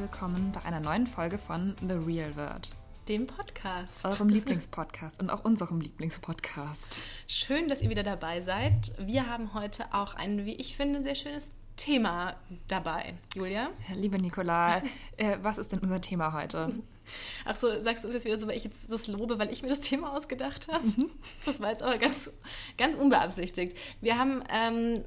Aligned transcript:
willkommen 0.00 0.50
bei 0.52 0.64
einer 0.64 0.80
neuen 0.80 1.06
Folge 1.06 1.36
von 1.36 1.76
The 1.86 1.92
Real 1.92 2.34
Word, 2.34 2.70
dem 3.06 3.26
Podcast. 3.26 4.02
eurem 4.06 4.30
Lieblingspodcast 4.30 5.20
und 5.20 5.28
auch 5.28 5.44
unserem 5.44 5.82
Lieblingspodcast. 5.82 7.02
Schön, 7.28 7.68
dass 7.68 7.82
ihr 7.82 7.90
wieder 7.90 8.02
dabei 8.02 8.40
seid. 8.40 8.94
Wir 8.98 9.26
haben 9.26 9.52
heute 9.52 9.92
auch 9.92 10.14
ein, 10.14 10.46
wie 10.46 10.54
ich 10.54 10.74
finde, 10.74 11.02
sehr 11.02 11.14
schönes 11.14 11.52
Thema 11.76 12.34
dabei. 12.66 13.12
Julia? 13.34 13.68
Liebe 13.94 14.16
Nicola, 14.16 14.78
äh, 15.18 15.36
was 15.42 15.58
ist 15.58 15.70
denn 15.72 15.80
unser 15.80 16.00
Thema 16.00 16.32
heute? 16.32 16.72
Ach 17.44 17.56
so, 17.56 17.78
sagst 17.78 18.02
du 18.02 18.08
das 18.08 18.14
jetzt 18.14 18.24
wieder 18.24 18.40
so, 18.40 18.48
weil 18.48 18.56
ich 18.56 18.64
jetzt 18.64 18.90
das 18.90 19.06
lobe, 19.06 19.38
weil 19.38 19.52
ich 19.52 19.62
mir 19.62 19.68
das 19.68 19.80
Thema 19.80 20.16
ausgedacht 20.16 20.68
habe? 20.72 20.86
Mhm. 20.86 21.10
Das 21.44 21.60
war 21.60 21.72
jetzt 21.72 21.82
aber 21.82 21.98
ganz, 21.98 22.32
ganz 22.78 22.96
unbeabsichtigt. 22.96 23.76
Wir 24.00 24.16
haben 24.18 24.42
ähm, 24.50 25.04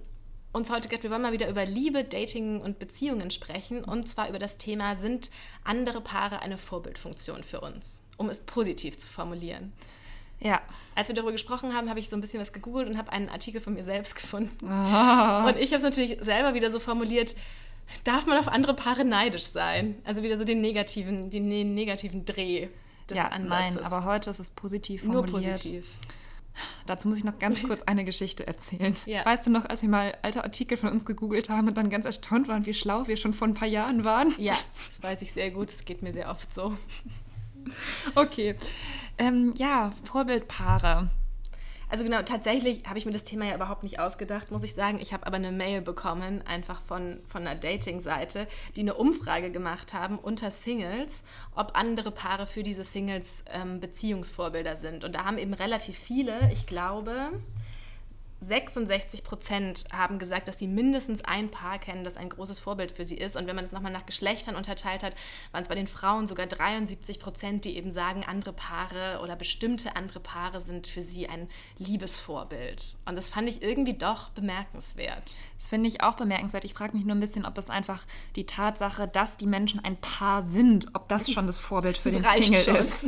uns 0.53 0.69
heute 0.69 0.87
gedacht, 0.87 1.03
wir 1.03 1.11
wollen 1.11 1.21
mal 1.21 1.33
wieder 1.33 1.49
über 1.49 1.65
Liebe, 1.65 2.03
Dating 2.03 2.61
und 2.61 2.79
Beziehungen 2.79 3.31
sprechen. 3.31 3.83
Und 3.83 4.07
zwar 4.07 4.29
über 4.29 4.39
das 4.39 4.57
Thema, 4.57 4.95
sind 4.95 5.29
andere 5.63 5.99
Paare 6.01 6.41
eine 6.41 6.57
Vorbildfunktion 6.57 7.43
für 7.43 7.59
uns? 7.61 7.99
Um 8.17 8.29
es 8.29 8.39
positiv 8.39 8.97
zu 8.97 9.07
formulieren. 9.07 9.73
Ja. 10.39 10.61
Als 10.95 11.07
wir 11.07 11.15
darüber 11.15 11.31
gesprochen 11.31 11.73
haben, 11.75 11.89
habe 11.89 11.99
ich 11.99 12.09
so 12.09 12.15
ein 12.15 12.21
bisschen 12.21 12.39
was 12.41 12.53
gegoogelt 12.53 12.87
und 12.87 12.97
habe 12.97 13.11
einen 13.11 13.29
Artikel 13.29 13.59
von 13.61 13.73
mir 13.73 13.83
selbst 13.83 14.15
gefunden. 14.21 14.67
Ah. 14.69 15.47
Und 15.47 15.57
ich 15.57 15.71
habe 15.73 15.77
es 15.77 15.83
natürlich 15.83 16.17
selber 16.21 16.53
wieder 16.53 16.69
so 16.69 16.79
formuliert, 16.79 17.35
darf 18.03 18.25
man 18.25 18.37
auf 18.37 18.47
andere 18.47 18.73
Paare 18.75 19.05
neidisch 19.05 19.43
sein? 19.45 19.95
Also 20.03 20.21
wieder 20.23 20.37
so 20.37 20.43
den 20.43 20.61
negativen, 20.61 21.29
den 21.29 21.47
ne- 21.47 21.65
negativen 21.65 22.25
Dreh 22.25 22.67
des 23.09 23.17
Ja, 23.17 23.27
Ansatzes. 23.29 23.75
nein, 23.75 23.85
aber 23.85 24.05
heute 24.05 24.29
ist 24.29 24.39
es 24.39 24.51
positiv 24.51 25.03
nur 25.03 25.23
formuliert. 25.25 25.53
positiv. 25.53 25.85
Dazu 26.85 27.07
muss 27.07 27.17
ich 27.17 27.23
noch 27.23 27.39
ganz 27.39 27.63
kurz 27.67 27.81
eine 27.83 28.05
Geschichte 28.05 28.45
erzählen. 28.45 28.95
Ja. 29.05 29.25
Weißt 29.25 29.45
du 29.45 29.51
noch, 29.51 29.65
als 29.65 29.81
wir 29.81 29.89
mal 29.89 30.17
alte 30.21 30.43
Artikel 30.43 30.77
von 30.77 30.89
uns 30.89 31.05
gegoogelt 31.05 31.49
haben 31.49 31.67
und 31.67 31.77
dann 31.77 31.89
ganz 31.89 32.05
erstaunt 32.05 32.47
waren, 32.47 32.65
wie 32.65 32.73
schlau 32.73 33.07
wir 33.07 33.17
schon 33.17 33.33
vor 33.33 33.47
ein 33.47 33.53
paar 33.53 33.67
Jahren 33.67 34.03
waren? 34.03 34.33
Ja, 34.37 34.53
das 34.53 35.01
weiß 35.01 35.21
ich 35.21 35.33
sehr 35.33 35.51
gut. 35.51 35.71
Das 35.71 35.85
geht 35.85 36.01
mir 36.01 36.13
sehr 36.13 36.29
oft 36.29 36.53
so. 36.53 36.77
Okay. 38.15 38.55
Ähm, 39.17 39.53
ja, 39.55 39.93
Vorbildpaare. 40.03 41.09
Also 41.93 42.05
genau, 42.05 42.23
tatsächlich 42.23 42.81
habe 42.87 42.97
ich 42.97 43.05
mir 43.05 43.11
das 43.11 43.23
Thema 43.23 43.45
ja 43.45 43.53
überhaupt 43.53 43.83
nicht 43.83 43.99
ausgedacht, 43.99 44.49
muss 44.49 44.63
ich 44.63 44.73
sagen. 44.73 44.97
Ich 44.99 45.13
habe 45.13 45.27
aber 45.27 45.35
eine 45.35 45.51
Mail 45.51 45.79
bekommen, 45.79 46.41
einfach 46.41 46.81
von, 46.81 47.19
von 47.27 47.45
einer 47.45 47.53
Dating-Seite, 47.53 48.47
die 48.75 48.79
eine 48.79 48.95
Umfrage 48.95 49.51
gemacht 49.51 49.93
haben 49.93 50.17
unter 50.17 50.49
Singles, 50.49 51.21
ob 51.53 51.77
andere 51.77 52.09
Paare 52.09 52.47
für 52.47 52.63
diese 52.63 52.83
Singles 52.83 53.43
ähm, 53.53 53.79
Beziehungsvorbilder 53.79 54.75
sind. 54.75 55.03
Und 55.03 55.13
da 55.13 55.25
haben 55.25 55.37
eben 55.37 55.53
relativ 55.53 55.95
viele, 55.95 56.51
ich 56.51 56.65
glaube, 56.65 57.29
66 58.45 59.23
Prozent 59.23 59.85
haben 59.91 60.19
gesagt, 60.19 60.47
dass 60.47 60.59
sie 60.59 60.67
mindestens 60.67 61.23
ein 61.23 61.49
Paar 61.49 61.79
kennen, 61.79 62.03
das 62.03 62.17
ein 62.17 62.29
großes 62.29 62.59
Vorbild 62.59 62.91
für 62.91 63.05
sie 63.05 63.15
ist. 63.15 63.35
Und 63.35 63.47
wenn 63.47 63.55
man 63.55 63.63
das 63.63 63.71
nochmal 63.71 63.91
nach 63.91 64.05
Geschlechtern 64.05 64.55
unterteilt 64.55 65.03
hat, 65.03 65.13
waren 65.51 65.61
es 65.63 65.69
bei 65.69 65.75
den 65.75 65.87
Frauen 65.87 66.27
sogar 66.27 66.45
73 66.47 67.19
Prozent, 67.19 67.65
die 67.65 67.77
eben 67.77 67.91
sagen, 67.91 68.23
andere 68.27 68.53
Paare 68.53 69.19
oder 69.23 69.35
bestimmte 69.35 69.95
andere 69.95 70.19
Paare 70.19 70.61
sind 70.61 70.87
für 70.87 71.01
sie 71.01 71.27
ein 71.29 71.47
Liebesvorbild. 71.77 72.97
Und 73.05 73.15
das 73.15 73.29
fand 73.29 73.47
ich 73.49 73.61
irgendwie 73.61 73.97
doch 73.97 74.29
bemerkenswert. 74.29 75.35
Das 75.57 75.67
finde 75.69 75.87
ich 75.87 76.01
auch 76.01 76.15
bemerkenswert. 76.15 76.65
Ich 76.65 76.73
frage 76.73 76.95
mich 76.97 77.05
nur 77.05 77.15
ein 77.15 77.21
bisschen, 77.21 77.45
ob 77.45 77.55
das 77.55 77.69
einfach 77.69 78.03
die 78.35 78.45
Tatsache, 78.45 79.07
dass 79.07 79.37
die 79.37 79.47
Menschen 79.47 79.83
ein 79.83 79.97
Paar 79.97 80.41
sind, 80.41 80.87
ob 80.93 81.07
das 81.07 81.31
schon 81.31 81.47
das 81.47 81.59
Vorbild 81.59 81.97
für 81.97 82.11
Das 82.11 82.21
den 82.21 82.43
Single 82.43 82.61
schon. 82.61 82.75
ist. 82.75 83.05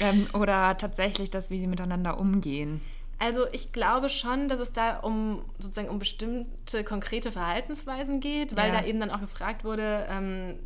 Ähm, 0.00 0.26
oder 0.32 0.76
tatsächlich 0.78 1.30
das, 1.30 1.50
wie 1.50 1.60
sie 1.60 1.66
miteinander 1.66 2.18
umgehen. 2.18 2.80
Also 3.22 3.46
ich 3.52 3.70
glaube 3.70 4.08
schon, 4.08 4.48
dass 4.48 4.58
es 4.58 4.72
da 4.72 4.98
um 4.98 5.44
sozusagen 5.60 5.88
um 5.88 6.00
bestimmte 6.00 6.82
konkrete 6.82 7.30
Verhaltensweisen 7.30 8.18
geht, 8.18 8.56
weil 8.56 8.72
Ja. 8.72 8.80
da 8.80 8.84
eben 8.86 8.98
dann 8.98 9.12
auch 9.12 9.20
gefragt 9.20 9.62
wurde, 9.62 10.06
ähm, 10.10 10.58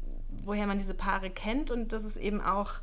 woher 0.43 0.67
man 0.67 0.79
diese 0.79 0.95
Paare 0.95 1.29
kennt 1.29 1.71
und 1.71 1.93
das 1.93 2.03
ist 2.03 2.17
eben 2.17 2.41
auch, 2.41 2.81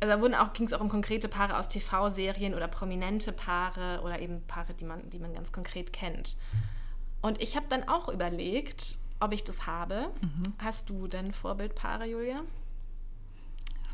also 0.00 0.14
da 0.16 0.20
wurden 0.20 0.34
auch, 0.34 0.52
ging 0.52 0.66
es 0.66 0.72
auch 0.72 0.80
um 0.80 0.88
konkrete 0.88 1.28
Paare 1.28 1.56
aus 1.56 1.68
TV-Serien 1.68 2.54
oder 2.54 2.66
prominente 2.66 3.30
Paare 3.30 4.00
oder 4.02 4.18
eben 4.18 4.42
Paare, 4.48 4.74
die 4.74 4.84
man, 4.84 5.08
die 5.10 5.20
man 5.20 5.32
ganz 5.32 5.52
konkret 5.52 5.92
kennt. 5.92 6.36
Und 7.22 7.40
ich 7.40 7.54
habe 7.56 7.66
dann 7.68 7.88
auch 7.88 8.08
überlegt, 8.08 8.96
ob 9.20 9.32
ich 9.32 9.44
das 9.44 9.66
habe. 9.68 10.10
Hast 10.58 10.90
du 10.90 11.06
denn 11.06 11.32
Vorbildpaare, 11.32 12.04
Julia? 12.06 12.42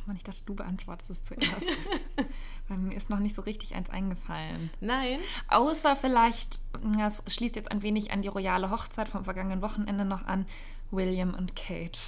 Mann, 0.06 0.16
ich 0.16 0.24
dachte, 0.24 0.42
du 0.46 0.54
beantwortest 0.54 1.10
es 1.10 1.22
zuerst. 1.24 1.90
Weil 2.72 2.78
mir 2.78 2.96
ist 2.96 3.10
noch 3.10 3.18
nicht 3.18 3.34
so 3.34 3.42
richtig 3.42 3.74
eins 3.74 3.90
eingefallen. 3.90 4.70
Nein? 4.80 5.18
Außer 5.48 5.94
vielleicht, 5.94 6.58
das 6.96 7.22
schließt 7.26 7.54
jetzt 7.54 7.70
ein 7.70 7.82
wenig 7.82 8.12
an 8.12 8.22
die 8.22 8.28
royale 8.28 8.70
Hochzeit 8.70 9.10
vom 9.10 9.24
vergangenen 9.24 9.60
Wochenende 9.60 10.06
noch 10.06 10.24
an, 10.24 10.46
William 10.90 11.34
und 11.34 11.54
Kate. 11.54 12.00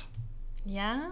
Ja? 0.64 1.10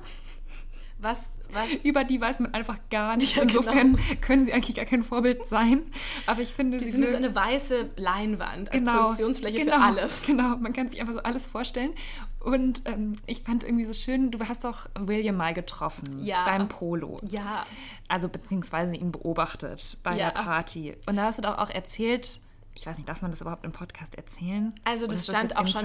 Was, 1.03 1.19
was? 1.51 1.69
Über 1.83 2.05
die 2.05 2.21
weiß 2.21 2.39
man 2.39 2.55
einfach 2.55 2.79
gar 2.91 3.17
nicht. 3.17 3.37
Ja, 3.37 3.43
genau. 3.45 3.59
Insofern 3.59 3.99
können 4.21 4.45
sie 4.45 4.53
eigentlich 4.53 4.77
gar 4.77 4.85
kein 4.85 5.03
Vorbild 5.03 5.47
sein. 5.47 5.83
Aber 6.27 6.41
ich 6.43 6.51
finde, 6.51 6.79
Die 6.79 6.85
sie 6.87 6.93
sind 6.93 7.09
so 7.09 7.17
eine 7.17 7.35
weiße 7.35 7.91
Leinwand 7.97 8.71
als 8.71 8.79
genau, 8.79 9.01
Produktionsfläche 9.03 9.59
genau, 9.59 9.77
für 9.79 9.83
alles. 9.83 10.23
Genau, 10.27 10.57
man 10.59 10.73
kann 10.73 10.89
sich 10.89 11.01
einfach 11.01 11.15
so 11.15 11.23
alles 11.25 11.47
vorstellen. 11.47 11.93
Und 12.39 12.83
ähm, 12.87 13.17
ich 13.27 13.43
fand 13.43 13.65
irgendwie 13.65 13.85
so 13.85 13.93
schön, 13.93 14.31
du 14.31 14.39
hast 14.49 14.65
doch 14.65 14.89
William 14.99 15.37
mal 15.37 15.55
getroffen 15.55 16.25
Ja. 16.25 16.45
beim 16.45 16.69
Polo. 16.69 17.21
Ja, 17.29 17.67
Also 18.09 18.29
beziehungsweise 18.29 18.95
ihn 18.95 19.11
beobachtet 19.13 19.99
bei 20.05 20.17
Ja. 20.17 20.31
der 20.31 20.41
Party. 20.41 20.97
Und 21.07 21.17
da 21.17 21.25
hast 21.25 21.39
du 21.39 21.43
doch 21.43 21.59
auch 21.59 21.71
erzählt, 21.71 22.39
ich 22.75 22.87
weiß 22.87 22.97
nicht, 22.97 23.09
darf 23.09 23.23
man 23.23 23.31
das 23.31 23.41
überhaupt 23.41 23.65
im 23.65 23.73
Podcast 23.73 24.15
erzählen? 24.15 24.73
also 24.85 25.07
das 25.07 25.25
stand 25.27 25.51
jetzt 25.51 25.57
auch 25.57 25.67
schon, 25.67 25.85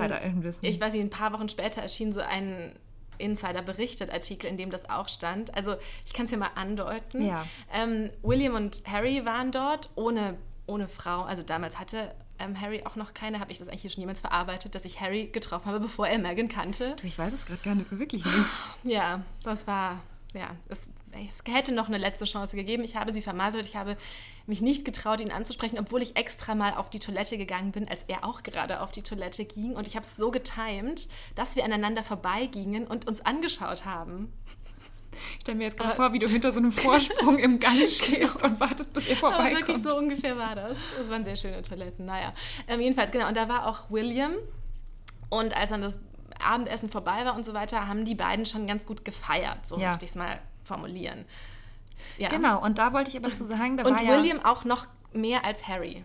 ich 0.62 0.80
weiß 0.80 0.94
nicht, 0.94 1.02
ein 1.02 1.10
paar 1.10 1.34
Wochen 1.34 1.50
später 1.50 1.82
erschien 1.82 2.14
so 2.14 2.22
ein 2.22 2.74
Insider 3.18 3.62
berichtet 3.62 4.12
Artikel, 4.12 4.48
in 4.48 4.58
dem 4.58 4.72
das 4.72 4.90
auch 4.90 5.08
stand. 5.10 5.54
Also 5.56 5.76
ich 6.06 6.14
kann 6.14 6.26
es 6.26 6.32
ja 6.32 6.38
mal 6.38 6.52
andeuten. 6.56 7.26
Ja. 7.26 7.46
Ähm, 7.74 8.10
William 8.22 8.56
und 8.56 8.84
Harry 8.86 9.26
waren 9.26 9.52
dort 9.52 9.90
ohne, 9.96 10.38
ohne 10.66 10.88
Frau. 10.88 11.24
Also 11.24 11.44
damals 11.44 11.80
hatte 11.80 12.14
ähm, 12.40 12.60
Harry 12.60 12.84
auch 12.86 12.96
noch 12.96 13.14
keine. 13.14 13.40
Habe 13.40 13.52
ich 13.52 13.60
das 13.60 13.68
eigentlich 13.68 13.82
hier 13.82 13.90
schon 13.90 14.02
jemals 14.02 14.22
verarbeitet, 14.22 14.76
dass 14.76 14.86
ich 14.86 15.00
Harry 15.02 15.28
getroffen 15.28 15.68
habe, 15.68 15.80
bevor 15.80 16.08
er 16.08 16.20
Meghan 16.20 16.50
kannte? 16.50 16.96
Du, 17.00 17.08
ich 17.08 17.18
weiß 17.18 17.34
es 17.34 17.46
gerade 17.46 17.62
gar 17.62 17.76
nicht, 17.76 17.92
wirklich 17.92 18.24
nicht. 18.26 18.36
Ja, 18.84 19.24
das 19.44 19.68
war, 19.68 20.02
ja, 20.34 20.52
es, 20.70 20.90
es 21.12 21.44
hätte 21.52 21.72
noch 21.72 21.88
eine 21.88 21.98
letzte 21.98 22.26
Chance 22.26 22.56
gegeben. 22.56 22.84
Ich 22.84 22.96
habe 22.96 23.14
sie 23.14 23.22
vermasselt. 23.22 23.66
Ich 23.66 23.76
habe 23.76 23.98
mich 24.48 24.62
nicht 24.62 24.86
getraut, 24.86 25.20
ihn 25.22 25.32
anzusprechen, 25.32 25.78
obwohl 25.80 26.02
ich 26.02 26.16
extra 26.16 26.56
mal 26.56 26.74
auf 26.76 26.90
die 26.90 27.00
Toilette 27.00 27.38
gegangen 27.38 27.72
bin, 27.72 27.88
als 27.88 28.04
er 28.08 28.24
auch 28.26 28.44
gerade 28.44 28.80
auf 28.82 28.92
die 28.92 29.04
Toilette 29.04 29.44
ging. 29.46 29.76
Und 29.76 29.88
ich 29.88 29.96
habe 29.96 30.06
es 30.06 30.16
so 30.16 30.32
getimt, 30.32 31.08
dass 31.36 31.56
wir 31.56 31.64
aneinander 31.66 32.02
vorbeigingen 32.04 32.88
und 32.88 33.08
uns 33.08 33.26
angeschaut 33.26 33.86
haben. 33.86 34.32
Ich 35.36 35.42
stelle 35.42 35.58
mir 35.58 35.64
jetzt 35.66 35.78
gerade 35.78 35.90
Aber- 35.94 36.04
vor, 36.06 36.14
wie 36.14 36.20
du 36.20 36.28
hinter 36.28 36.52
so 36.52 36.60
einem 36.60 36.72
Vorsprung 36.72 37.40
im 37.40 37.60
Gang 37.60 37.76
stehst 37.90 38.44
und 38.44 38.60
wartest, 38.60 38.94
bis 38.94 39.10
er 39.10 39.18
Aber 39.18 39.32
vorbeikommt. 39.36 39.68
wirklich 39.68 39.84
so 39.84 39.98
ungefähr 39.98 40.38
war 40.38 40.56
das. 40.56 40.78
Es 41.02 41.10
waren 41.10 41.24
sehr 41.26 41.36
schöne 41.36 41.62
Toiletten. 41.64 42.06
Naja, 42.06 42.34
ähm, 42.68 42.80
jedenfalls, 42.80 43.12
genau. 43.12 43.28
Und 43.28 43.36
da 43.36 43.50
war 43.50 43.68
auch 43.68 43.90
William. 43.90 44.32
Und 45.30 45.58
als 45.58 45.72
dann 45.72 45.82
das 45.82 46.00
Abendessen 46.40 46.90
vorbei 46.90 47.26
war 47.26 47.36
und 47.36 47.44
so 47.46 47.54
weiter, 47.54 47.88
haben 47.88 48.06
die 48.06 48.16
beiden 48.16 48.46
schon 48.46 48.68
ganz 48.68 48.86
gut 48.86 49.04
gefeiert. 49.04 49.66
So 49.66 49.78
Ja. 49.80 49.90
möchte 49.90 50.06
ich 50.06 50.12
es 50.12 50.16
mal 50.16 50.40
formulieren. 50.64 51.26
Ja. 52.18 52.30
Genau, 52.30 52.64
und 52.64 52.78
da 52.78 52.94
wollte 52.94 53.12
ich 53.12 53.18
aber 53.18 53.32
zu 53.32 53.46
sagen, 53.46 53.78
da 53.78 53.84
Und 53.86 53.96
war 53.96 54.04
ja, 54.04 54.18
William 54.18 54.40
auch 54.44 54.66
noch 54.66 54.88
mehr 55.14 55.46
als 55.46 55.68
Harry. 55.68 56.04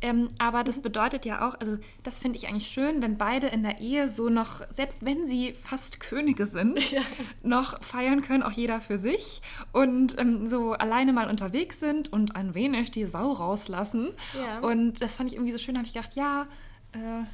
Ähm, 0.00 0.28
aber 0.38 0.64
das 0.64 0.82
bedeutet 0.82 1.24
ja 1.24 1.48
auch, 1.48 1.54
also 1.60 1.78
das 2.02 2.18
finde 2.18 2.36
ich 2.36 2.46
eigentlich 2.46 2.68
schön, 2.68 3.00
wenn 3.00 3.16
beide 3.16 3.46
in 3.46 3.62
der 3.62 3.78
Ehe 3.80 4.10
so 4.10 4.28
noch, 4.28 4.60
selbst 4.68 5.02
wenn 5.04 5.24
sie 5.24 5.54
fast 5.54 5.98
Könige 5.98 6.44
sind, 6.44 6.78
Ja. 6.92 7.00
noch 7.42 7.82
feiern 7.82 8.20
können, 8.20 8.42
auch 8.42 8.52
jeder 8.52 8.80
für 8.82 8.98
sich 8.98 9.40
und 9.72 10.18
ähm, 10.18 10.48
so 10.50 10.72
alleine 10.72 11.14
mal 11.14 11.30
unterwegs 11.30 11.80
sind 11.80 12.12
und 12.12 12.36
ein 12.36 12.54
wenig 12.54 12.90
die 12.90 13.06
Sau 13.06 13.32
rauslassen. 13.32 14.10
Ja. 14.38 14.58
Und 14.58 15.00
das 15.00 15.16
fand 15.16 15.30
ich 15.30 15.36
irgendwie 15.36 15.52
so 15.52 15.58
schön, 15.58 15.76
habe 15.78 15.86
ich 15.86 15.94
gedacht, 15.94 16.14
ja, 16.16 16.48
äh, 16.92 17.24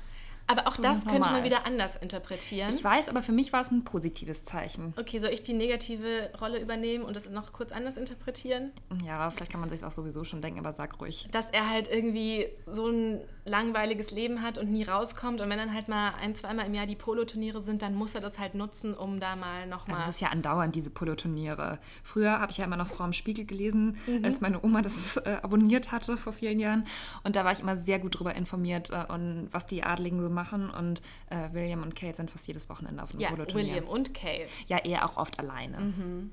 Aber 0.50 0.66
auch 0.68 0.74
So 0.76 0.82
das 0.82 1.00
könnte 1.02 1.18
normal. 1.20 1.32
man 1.34 1.44
wieder 1.44 1.64
anders 1.66 1.96
interpretieren. 1.96 2.70
ich 2.70 2.82
weiß, 2.82 3.08
aber 3.08 3.22
für 3.22 3.32
mich 3.32 3.52
war 3.52 3.60
es 3.60 3.70
ein 3.70 3.84
positives 3.84 4.42
Zeichen. 4.42 4.94
Okay, 4.98 5.18
soll 5.18 5.30
ich 5.30 5.42
die 5.42 5.52
negative 5.52 6.30
Rolle 6.40 6.60
übernehmen 6.60 7.04
und 7.04 7.14
das 7.16 7.28
noch 7.30 7.52
kurz 7.52 7.72
anders 7.72 7.96
interpretieren? 7.96 8.72
Ja, 9.04 9.30
vielleicht 9.30 9.52
kann 9.52 9.60
man 9.60 9.70
sich 9.70 9.84
auch 9.84 9.90
sowieso 9.92 10.24
schon 10.24 10.42
denken, 10.42 10.58
aber 10.58 10.72
sag 10.72 11.00
ruhig. 11.00 11.28
Dass 11.30 11.50
er 11.50 11.68
halt 11.70 11.88
irgendwie 11.90 12.48
so 12.66 12.88
ein 12.88 13.20
langweiliges 13.44 14.10
Leben 14.10 14.42
hat 14.42 14.58
und 14.58 14.70
nie 14.70 14.84
rauskommt. 14.84 15.40
Und 15.40 15.50
wenn 15.50 15.58
dann 15.58 15.74
halt 15.74 15.88
mal 15.88 16.12
ein, 16.20 16.34
zweimal 16.34 16.66
im 16.66 16.74
Jahr 16.74 16.86
die 16.86 16.96
Poloturniere 16.96 17.62
sind, 17.62 17.82
dann 17.82 17.94
muss 17.94 18.14
er 18.14 18.20
das 18.20 18.38
halt 18.38 18.54
nutzen, 18.54 18.94
um 18.94 19.20
da 19.20 19.36
mal 19.36 19.66
nochmal. 19.66 19.96
Also 19.96 20.06
das 20.08 20.16
ist 20.16 20.20
ja 20.20 20.28
andauernd, 20.28 20.74
diese 20.74 20.90
Poloturniere. 20.90 21.78
Früher 22.02 22.38
habe 22.40 22.52
ich 22.52 22.58
ja 22.58 22.64
immer 22.64 22.76
noch 22.76 22.88
Frau 22.88 23.04
im 23.04 23.12
Spiegel 23.12 23.44
gelesen, 23.44 23.96
Mhm. 24.06 24.24
als 24.24 24.40
meine 24.40 24.62
Oma 24.62 24.82
das 24.82 25.16
äh, 25.18 25.38
abonniert 25.42 25.92
hatte 25.92 26.16
vor 26.16 26.32
vielen 26.32 26.58
Jahren. 26.60 26.86
Und 27.24 27.36
da 27.36 27.44
war 27.44 27.52
ich 27.52 27.60
immer 27.60 27.76
sehr 27.76 27.98
gut 27.98 28.14
darüber 28.14 28.34
informiert, 28.34 28.90
äh, 28.90 29.04
und 29.12 29.48
was 29.52 29.66
die 29.66 29.82
Adligen 29.82 30.20
so 30.20 30.28
machen. 30.30 30.39
Und 30.70 31.02
äh, 31.28 31.48
William 31.52 31.82
und 31.82 31.94
Kate 31.94 32.16
sind 32.16 32.30
fast 32.30 32.46
jedes 32.46 32.68
Wochenende 32.68 33.02
auf 33.02 33.10
einem 33.10 33.20
ja, 33.20 33.30
Poloturnier. 33.30 33.74
William 33.74 33.88
und 33.88 34.14
Kate. 34.14 34.48
Ja, 34.68 34.78
er 34.78 35.04
auch 35.04 35.16
oft 35.16 35.38
alleine. 35.38 35.80
Mhm. 35.80 36.32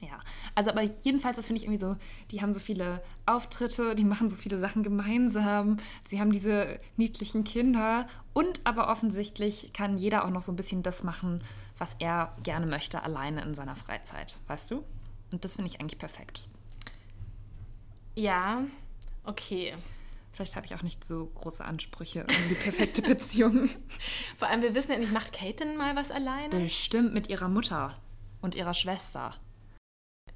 Ja, 0.00 0.20
also 0.54 0.70
aber 0.70 0.82
jedenfalls, 0.82 1.36
das 1.36 1.46
finde 1.46 1.60
ich 1.60 1.64
irgendwie 1.64 1.80
so, 1.80 1.96
die 2.30 2.42
haben 2.42 2.52
so 2.52 2.60
viele 2.60 3.02
Auftritte, 3.24 3.94
die 3.94 4.04
machen 4.04 4.28
so 4.28 4.36
viele 4.36 4.58
Sachen 4.58 4.82
gemeinsam, 4.82 5.78
sie 6.04 6.20
haben 6.20 6.32
diese 6.32 6.78
niedlichen 6.96 7.44
Kinder 7.44 8.06
und 8.34 8.60
aber 8.64 8.88
offensichtlich 8.90 9.72
kann 9.72 9.96
jeder 9.96 10.24
auch 10.24 10.30
noch 10.30 10.42
so 10.42 10.52
ein 10.52 10.56
bisschen 10.56 10.82
das 10.82 11.02
machen, 11.02 11.42
was 11.78 11.96
er 11.98 12.34
gerne 12.42 12.66
möchte, 12.66 13.02
alleine 13.02 13.42
in 13.42 13.54
seiner 13.54 13.76
Freizeit, 13.76 14.36
weißt 14.48 14.70
du? 14.70 14.84
Und 15.32 15.44
das 15.44 15.56
finde 15.56 15.70
ich 15.70 15.80
eigentlich 15.80 15.98
perfekt. 15.98 16.46
Ja, 18.14 18.64
okay. 19.24 19.74
Vielleicht 20.36 20.54
habe 20.54 20.66
ich 20.66 20.74
auch 20.74 20.82
nicht 20.82 21.02
so 21.02 21.26
große 21.34 21.64
Ansprüche 21.64 22.20
an 22.28 22.48
die 22.50 22.54
perfekte 22.54 23.00
Beziehung. 23.14 23.70
Vor 24.36 24.48
allem, 24.48 24.60
wir 24.60 24.74
wissen 24.74 24.92
ja 24.92 24.98
nicht, 24.98 25.10
macht 25.10 25.32
Kate 25.32 25.64
denn 25.64 25.78
mal 25.78 25.96
was 25.96 26.10
alleine? 26.10 26.60
Bestimmt 26.60 27.14
mit 27.14 27.30
ihrer 27.30 27.48
Mutter 27.48 27.96
und 28.42 28.54
ihrer 28.54 28.74
Schwester. 28.74 29.34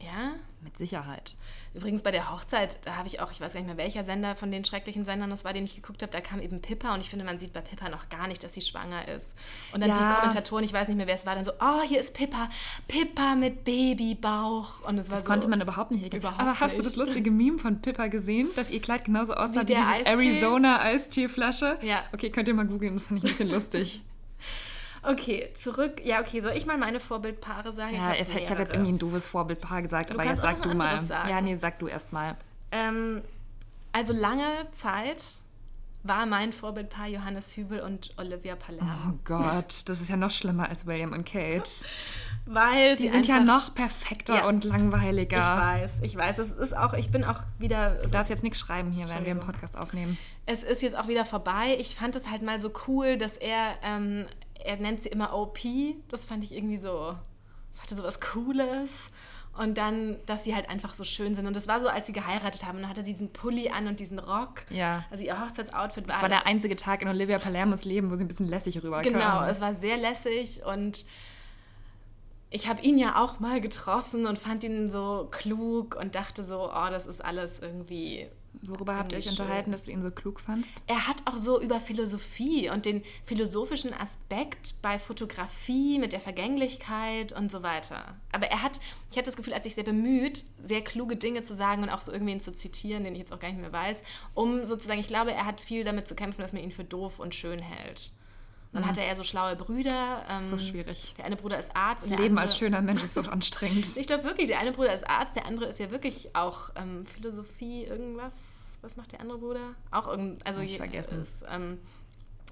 Ja? 0.00 0.32
Mit 0.62 0.76
Sicherheit. 0.76 1.34
Übrigens 1.72 2.02
bei 2.02 2.10
der 2.10 2.30
Hochzeit, 2.30 2.78
da 2.84 2.96
habe 2.96 3.06
ich 3.06 3.20
auch, 3.20 3.32
ich 3.32 3.40
weiß 3.40 3.52
gar 3.54 3.60
nicht 3.60 3.66
mehr, 3.68 3.76
welcher 3.78 4.02
Sender 4.04 4.34
von 4.34 4.50
den 4.50 4.64
schrecklichen 4.64 5.04
Sendern 5.06 5.30
das 5.30 5.44
war, 5.44 5.52
den 5.54 5.64
ich 5.64 5.74
geguckt 5.74 6.02
habe, 6.02 6.10
da 6.12 6.20
kam 6.20 6.40
eben 6.40 6.60
Pippa 6.60 6.92
und 6.94 7.00
ich 7.00 7.08
finde, 7.08 7.24
man 7.24 7.38
sieht 7.38 7.52
bei 7.54 7.60
Pippa 7.62 7.88
noch 7.88 8.08
gar 8.10 8.26
nicht, 8.28 8.42
dass 8.44 8.52
sie 8.54 8.60
schwanger 8.60 9.08
ist. 9.08 9.34
Und 9.72 9.80
dann 9.80 9.88
Ja. 9.90 9.96
die 9.96 10.14
Kommentatoren, 10.16 10.64
ich 10.64 10.72
weiß 10.72 10.88
nicht 10.88 10.96
mehr, 10.98 11.06
wer 11.06 11.14
es 11.14 11.24
war, 11.26 11.34
dann 11.34 11.44
so, 11.44 11.52
oh, 11.60 11.82
hier 11.86 12.00
ist 12.00 12.12
Pippa, 12.12 12.50
Pippa 12.88 13.34
mit 13.36 13.64
Babybauch. 13.64 14.80
Und 14.86 14.98
es 14.98 15.08
war 15.08 15.16
Das 15.16 15.24
so, 15.24 15.30
konnte 15.30 15.48
man 15.48 15.60
überhaupt 15.60 15.92
nicht 15.92 16.02
erkennen. 16.02 16.22
Überhaupt 16.22 16.40
Aber 16.40 16.58
hast 16.60 16.74
du 16.74 16.78
nicht. 16.82 16.86
das 16.86 16.96
lustige 16.96 17.30
Meme 17.30 17.58
von 17.58 17.80
Pippa 17.80 18.08
gesehen, 18.08 18.50
dass 18.56 18.70
ihr 18.70 18.80
Kleid 18.82 19.04
genauso 19.06 19.34
aussah 19.34 19.62
Wie 19.62 19.68
wie, 19.68 19.76
Eistee? 19.76 20.10
Arizona-Eisteeflasche? 20.10 21.78
Ja. 21.82 22.02
Okay, 22.12 22.30
könnt 22.30 22.48
ihr 22.48 22.54
mal 22.54 22.66
googeln, 22.66 22.94
das 22.94 23.06
fand 23.06 23.18
ich 23.18 23.24
ein 23.24 23.30
bisschen 23.30 23.50
lustig. 23.50 24.02
Okay, 25.02 25.48
zurück. 25.54 26.00
Ja, 26.04 26.20
okay, 26.20 26.40
soll 26.40 26.52
ich 26.52 26.66
mal 26.66 26.76
meine 26.78 27.00
Vorbildpaare 27.00 27.72
sagen? 27.72 27.94
Ja, 27.94 28.08
hab 28.08 28.16
jetzt, 28.16 28.34
ich 28.34 28.50
habe 28.50 28.60
jetzt 28.60 28.68
mehrere. 28.70 28.74
irgendwie 28.74 28.92
ein 28.92 28.98
doofes 28.98 29.26
Vorbildpaar 29.26 29.82
gesagt, 29.82 30.10
Du 30.10 30.14
aber 30.14 30.24
jetzt 30.24 30.42
sag 30.42 30.60
du 30.62 30.74
mal. 30.74 31.00
sagen. 31.04 31.28
Ja, 31.30 31.40
nee, 31.40 31.54
sag 31.54 31.78
du 31.78 31.86
erst 31.88 32.12
mal. 32.12 32.36
Ähm, 32.72 33.22
also 33.92 34.12
lange 34.12 34.44
Zeit 34.72 35.22
war 36.02 36.24
mein 36.24 36.52
Vorbildpaar 36.52 37.08
Johannes 37.08 37.54
Hübel 37.56 37.80
und 37.80 38.10
Olivia 38.18 38.56
Palermo. 38.56 38.90
Oh 39.10 39.12
Gott, 39.24 39.82
das 39.86 40.00
ist 40.00 40.08
ja 40.08 40.16
noch 40.16 40.30
schlimmer 40.30 40.68
als 40.68 40.86
William 40.86 41.12
und 41.12 41.24
Kate. 41.26 41.70
Weil 42.46 42.96
Die 42.96 43.02
sie 43.02 43.08
sind 43.10 43.26
ja 43.28 43.36
einfach- 43.36 43.68
noch 43.68 43.74
perfekter 43.74 44.34
Ja. 44.36 44.46
und 44.48 44.64
Ich 44.64 44.70
langweiliger. 44.72 45.38
weiß, 45.38 45.90
ich 46.02 46.16
weiß. 46.16 46.38
Es 46.38 46.52
ist 46.52 46.74
auch, 46.76 46.94
ich 46.94 47.10
bin 47.10 47.22
auch 47.24 47.40
wieder. 47.58 47.90
Du 48.02 48.08
darfst 48.08 48.24
ist, 48.24 48.28
jetzt 48.30 48.42
nichts 48.42 48.58
schreiben 48.58 48.90
hier, 48.90 49.08
während 49.08 49.24
wir 49.26 49.32
einen. 49.32 49.40
Podcast 49.40 49.76
aufnehmen. 49.76 50.16
es 50.46 50.62
ist 50.62 50.80
jetzt 50.82 50.96
auch 50.96 51.06
wieder 51.06 51.24
vorbei. 51.26 51.76
Ich 51.78 51.94
fand 51.96 52.16
es 52.16 52.28
halt 52.28 52.42
mal 52.42 52.60
so 52.60 52.72
cool, 52.88 53.18
dass 53.18 53.36
er, 53.36 53.74
ähm, 53.84 54.24
er 54.64 54.76
nennt 54.76 55.02
sie 55.02 55.08
immer 55.08 55.34
OP. 55.34 55.58
Das 56.08 56.26
fand 56.26 56.44
ich 56.44 56.54
irgendwie 56.54 56.76
so, 56.76 57.16
das 57.72 57.82
hatte 57.82 57.94
so 57.94 58.02
was 58.02 58.20
Cooles. 58.20 59.10
Und 59.56 59.76
dann, 59.76 60.16
dass 60.26 60.44
sie 60.44 60.54
halt 60.54 60.70
einfach 60.70 60.94
so 60.94 61.02
schön 61.02 61.34
sind. 61.34 61.46
Und 61.46 61.56
das 61.56 61.66
war 61.66 61.80
so, 61.80 61.88
als 61.88 62.06
sie 62.06 62.12
geheiratet 62.12 62.64
haben. 62.64 62.76
Und 62.76 62.82
dann 62.82 62.90
hatte 62.90 63.04
sie 63.04 63.12
diesen 63.12 63.32
Pulli 63.32 63.68
an 63.68 63.88
und 63.88 63.98
diesen 63.98 64.18
Rock. 64.18 64.64
Ja. 64.70 65.04
Also 65.10 65.24
ihr 65.24 65.40
Hochzeitsoutfit 65.40 66.06
war. 66.06 66.14
Das 66.14 66.22
war 66.22 66.28
der 66.28 66.46
einzige 66.46 66.76
Tag 66.76 67.02
in 67.02 67.08
Olivia 67.08 67.38
Palermos 67.38 67.84
Leben, 67.84 68.10
wo 68.10 68.16
sie 68.16 68.24
ein 68.24 68.28
bisschen 68.28 68.48
lässig 68.48 68.82
rüberkam. 68.82 69.12
Genau, 69.12 69.44
es 69.44 69.60
war 69.60 69.74
sehr 69.74 69.96
lässig 69.96 70.64
und 70.64 71.04
ich 72.50 72.68
habe 72.68 72.82
ihn 72.82 72.98
ja 72.98 73.22
auch 73.22 73.38
mal 73.38 73.60
getroffen 73.60 74.26
und 74.26 74.38
fand 74.38 74.64
ihn 74.64 74.90
so 74.90 75.28
klug 75.30 75.96
und 76.00 76.14
dachte 76.14 76.42
so, 76.42 76.70
oh, 76.70 76.90
das 76.90 77.06
ist 77.06 77.24
alles 77.24 77.60
irgendwie. 77.60 78.28
Worüber 78.62 78.96
habt 78.96 79.12
ihr 79.12 79.18
euch 79.18 79.28
unterhalten, 79.28 79.72
dass 79.72 79.84
du 79.84 79.90
ihn 79.90 80.02
so 80.02 80.10
klug 80.10 80.40
fandst? 80.40 80.74
Er 80.86 81.06
hat 81.06 81.26
auch 81.26 81.36
so 81.36 81.60
über 81.60 81.80
Philosophie 81.80 82.68
und 82.68 82.84
den 82.84 83.02
philosophischen 83.24 83.94
Aspekt 83.94 84.74
bei 84.82 84.98
Fotografie 84.98 85.98
mit 85.98 86.12
der 86.12 86.20
Vergänglichkeit 86.20 87.32
und 87.32 87.50
so 87.50 87.62
weiter. 87.62 88.16
Aber 88.32 88.46
er 88.46 88.62
hat, 88.62 88.80
ich 89.10 89.16
hatte 89.16 89.26
das 89.26 89.36
Gefühl, 89.36 89.52
er 89.52 89.56
hat 89.56 89.64
sich 89.64 89.76
sehr 89.76 89.84
bemüht, 89.84 90.44
sehr 90.62 90.82
kluge 90.82 91.16
Dinge 91.16 91.42
zu 91.42 91.54
sagen 91.54 91.82
und 91.82 91.90
auch 91.90 92.00
so 92.00 92.12
irgendwen 92.12 92.40
zu 92.40 92.52
zitieren, 92.52 93.04
den 93.04 93.14
ich 93.14 93.20
jetzt 93.20 93.32
auch 93.32 93.40
gar 93.40 93.48
nicht 93.48 93.60
mehr 93.60 93.72
weiß, 93.72 94.02
um 94.34 94.66
sozusagen, 94.66 95.00
ich 95.00 95.08
glaube, 95.08 95.32
er 95.32 95.46
hat 95.46 95.60
viel 95.60 95.84
damit 95.84 96.06
zu 96.08 96.14
kämpfen, 96.14 96.42
dass 96.42 96.52
man 96.52 96.62
ihn 96.62 96.72
für 96.72 96.84
doof 96.84 97.18
und 97.18 97.34
schön 97.34 97.60
hält. 97.60 98.12
Dann 98.72 98.86
hatte 98.86 99.02
er 99.02 99.16
so 99.16 99.24
schlaue 99.24 99.56
Brüder. 99.56 100.22
Ähm, 100.30 100.46
Mhm. 100.46 100.50
So 100.50 100.58
schwierig. 100.58 101.14
Der 101.18 101.24
eine 101.24 101.36
Bruder 101.36 101.58
ist 101.58 101.74
Arzt. 101.74 102.02
Das 102.04 102.10
Leben 102.10 102.22
andere, 102.24 102.42
als 102.42 102.56
schöner 102.56 102.80
Mensch 102.82 103.02
ist 103.02 103.14
so 103.14 103.20
anstrengend. 103.30 103.96
Ich 103.96 104.06
glaube 104.06 104.24
wirklich, 104.24 104.46
der 104.46 104.60
eine 104.60 104.70
Bruder 104.72 104.94
ist 104.94 105.08
Arzt, 105.08 105.34
der 105.34 105.46
andere 105.46 105.66
ist 105.66 105.78
ja 105.80 105.90
wirklich 105.90 106.34
auch 106.36 106.70
ähm, 106.76 107.04
Philosophie, 107.06 107.84
irgendwas. 107.84 108.34
Was 108.82 108.96
macht 108.96 109.12
der 109.12 109.20
andere 109.20 109.38
Bruder? 109.38 109.74
Auch 109.90 110.06
irgend, 110.06 110.46
also 110.46 110.60
ich 110.60 110.76
vergessen. 110.76 111.20
Ist, 111.20 111.44
ähm, 111.50 111.78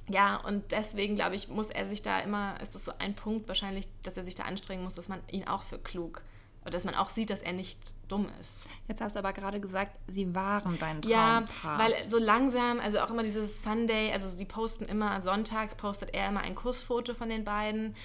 ja, 0.09 0.37
und 0.37 0.73
deswegen 0.73 1.15
glaube 1.15 1.37
ich, 1.37 1.49
muss 1.49 1.71
er 1.71 1.87
sich 1.87 2.03
da 2.03 2.19
immer, 2.21 2.61
ist 2.61 2.75
das 2.75 2.85
so 2.85 2.93
ein 2.99 3.15
Punkt 3.15 3.47
wahrscheinlich, 3.47 3.87
dass 4.03 4.17
er 4.17 4.25
sich 4.25 4.35
da 4.35 4.43
anstrengen 4.45 4.83
muss, 4.83 4.95
dass 4.95 5.09
man 5.09 5.21
ihn 5.31 5.47
auch 5.47 5.63
für 5.63 5.79
klug, 5.79 6.23
oder 6.69 6.77
dass 6.77 6.85
man 6.85 6.95
auch 6.95 7.09
sieht, 7.09 7.31
dass 7.31 7.41
er 7.43 7.53
nicht 7.55 7.79
dumm 8.09 8.27
ist. 8.41 8.67
Jetzt 8.89 9.01
hast 9.01 9.17
du 9.17 9.19
aber 9.21 9.33
gerade 9.33 9.59
gesagt, 9.59 9.97
sie 10.07 10.35
waren 10.35 10.79
dein 10.79 11.01
Ja, 11.03 11.41
Traumpaar. 11.41 11.79
weil 11.79 11.95
so 12.09 12.19
langsam, 12.19 12.79
also 12.79 13.01
auch 13.01 13.11
immer 13.11 13.23
dieses 13.25 13.63
Sunday, 13.63 14.13
also 14.13 14.37
die 14.37 14.45
posten 14.45 14.85
immer, 14.85 15.21
sonntags 15.23 15.75
postet 15.75 16.15
er 16.15 16.29
immer 16.29 16.41
ein 16.41 16.55
Kussfoto 16.55 17.15
von 17.15 17.29
den 17.31 17.45
beiden. 17.45 17.97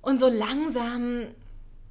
Und 0.00 0.18
so 0.20 0.28
langsam 0.28 1.26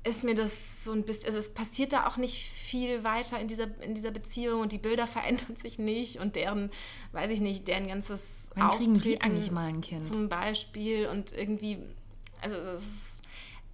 ist 0.03 0.23
mir 0.23 0.33
das 0.33 0.83
so 0.83 0.93
ein 0.93 1.03
bisschen, 1.03 1.27
also 1.27 1.37
es 1.37 1.53
passiert 1.53 1.93
da 1.93 2.07
auch 2.07 2.17
nicht 2.17 2.49
viel 2.49 3.03
weiter 3.03 3.39
in 3.39 3.47
dieser, 3.47 3.67
in 3.83 3.93
dieser 3.93 4.11
Beziehung 4.11 4.61
und 4.61 4.71
die 4.71 4.77
Bilder 4.79 5.05
verändern 5.17 5.57
sich 5.57 5.77
nicht 5.77 6.19
und 6.19 6.35
deren, 6.35 6.71
weiß 7.11 7.29
ich 7.31 7.41
nicht, 7.41 7.67
deren 7.67 7.87
ganzes 7.87 8.47
Wann 8.55 8.71
kriegen 8.77 8.93
die 8.95 8.99
Auftreten 8.99 9.23
eigentlich 9.23 9.51
mal 9.51 9.67
ein 9.67 9.81
Kind? 9.81 10.05
Zum 10.07 10.27
Beispiel 10.29 11.07
und 11.07 11.33
irgendwie, 11.33 11.77
also 12.41 12.55
es 12.55 12.81
ist, 12.81 13.10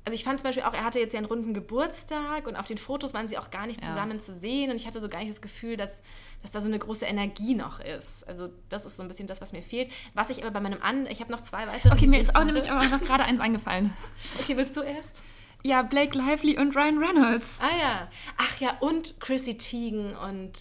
also 0.08 0.16
ich 0.16 0.24
fand 0.24 0.40
zum 0.40 0.48
Beispiel 0.48 0.64
auch, 0.64 0.74
er 0.74 0.86
hatte 0.86 1.00
jetzt 1.02 1.12
ja 1.12 1.18
einen 1.18 1.26
runden 1.28 1.54
Geburtstag 1.54 2.48
und 2.48 2.56
auf 2.56 2.66
den 2.66 2.78
Fotos 2.78 3.14
waren 3.14 3.28
sie 3.28 3.38
auch 3.38 3.52
gar 3.52 3.68
nicht 3.68 3.84
Ja. 3.84 3.90
zusammen 3.90 4.22
zu 4.22 4.34
sehen 4.34 4.70
und 4.72 4.78
ich 4.78 4.88
hatte 4.88 5.02
so 5.02 5.10
gar 5.10 5.20
nicht 5.20 5.32
das 5.32 5.42
Gefühl, 5.42 5.76
dass, 5.76 6.02
dass 6.42 6.52
da 6.52 6.62
so 6.62 6.70
eine 6.70 6.80
große 6.80 7.04
Energie 7.04 7.56
noch 7.56 7.82
ist. 7.82 8.26
Also 8.26 8.48
das 8.70 8.86
ist 8.86 8.96
so 8.96 9.02
ein 9.04 9.10
bisschen 9.10 9.28
das, 9.28 9.42
was 9.42 9.52
mir 9.52 9.62
fehlt. 9.62 9.92
Was 10.14 10.30
ich 10.30 10.42
aber 10.44 10.52
bei 10.52 10.62
meinem 10.62 10.82
An, 10.82 11.08
ich 11.08 11.20
habe 11.20 11.30
noch 11.30 11.42
zwei 11.42 11.68
weitere. 11.68 11.94
Okay, 11.94 12.08
mir 12.08 12.22
ist 12.22 12.38
auch 12.38 12.46
nämlich 12.46 12.72
aber 12.72 12.86
noch 12.86 13.02
gerade 13.02 13.26
eins 13.26 13.42
eingefallen. 13.42 13.94
Okay, 14.42 14.56
willst 14.56 14.78
du 14.78 14.82
erst? 14.82 15.24
Ja, 15.64 15.82
Blake 15.82 16.18
Lively 16.18 16.58
und 16.58 16.74
Ryan 16.74 17.00
Reynolds. 17.04 17.60
Ah 17.62 17.78
ja. 17.78 18.08
Ach 18.38 18.60
ja, 18.62 18.78
und 18.80 19.20
Chrissy 19.20 19.58
Teigen 19.58 20.16
und 20.16 20.54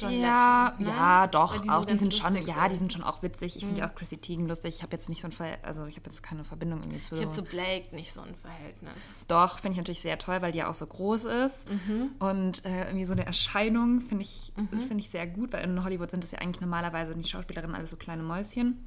John 0.00 0.12
ja, 0.12 0.74
Legend. 0.78 0.86
Nein? 0.86 0.96
ja, 0.96 1.26
doch, 1.26 1.60
die 1.60 1.68
auch 1.68 1.84
die 1.84 1.96
sind 1.96 2.14
schon, 2.14 2.34
ja, 2.34 2.40
sind. 2.44 2.56
Mhm. 2.56 2.68
die 2.70 2.76
sind 2.76 2.92
schon 2.92 3.02
auch 3.02 3.22
witzig. 3.22 3.56
Ich 3.56 3.64
finde 3.64 3.80
ja 3.80 3.88
auch 3.88 3.94
Chrissy 3.94 4.16
Teigen 4.16 4.46
lustig. 4.46 4.76
Ich 4.76 4.82
habe 4.82 4.92
jetzt 4.92 5.08
nicht 5.08 5.20
so 5.20 5.28
ein 5.28 5.32
Ver 5.32 5.58
also 5.62 5.86
ich 5.86 5.96
habe 5.96 6.06
jetzt 6.06 6.22
keine 6.22 6.44
Verbindung 6.44 6.80
irgendwie 6.80 7.02
zu. 7.02 7.16
Ich 7.16 7.22
habe 7.22 7.30
zu 7.30 7.42
Blake 7.42 7.94
nicht 7.94 8.12
so 8.12 8.20
ein 8.20 8.34
Verhältnis. 8.34 8.92
Doch, 9.28 9.58
finde 9.58 9.72
ich 9.72 9.78
natürlich 9.78 10.00
sehr 10.00 10.18
toll, 10.18 10.42
weil 10.42 10.52
die 10.52 10.58
ja 10.58 10.68
auch 10.68 10.74
so 10.74 10.86
groß 10.86 11.24
ist. 11.24 11.68
Mhm. 11.70 12.10
Und 12.18 12.64
äh, 12.64 12.86
irgendwie 12.86 13.04
so 13.04 13.12
eine 13.12 13.26
Erscheinung 13.26 14.00
finde 14.00 14.24
ich, 14.24 14.52
finde 14.54 14.98
ich 14.98 15.10
sehr 15.10 15.26
gut, 15.26 15.52
weil 15.52 15.64
in 15.64 15.84
Hollywood 15.84 16.10
sind 16.10 16.24
das 16.24 16.30
ja 16.30 16.38
eigentlich 16.38 16.60
normalerweise 16.60 17.14
die 17.14 17.28
Schauspielerinnen 17.28 17.76
alles 17.76 17.90
so 17.90 17.96
kleine 17.96 18.22
Mäuschen. 18.22 18.84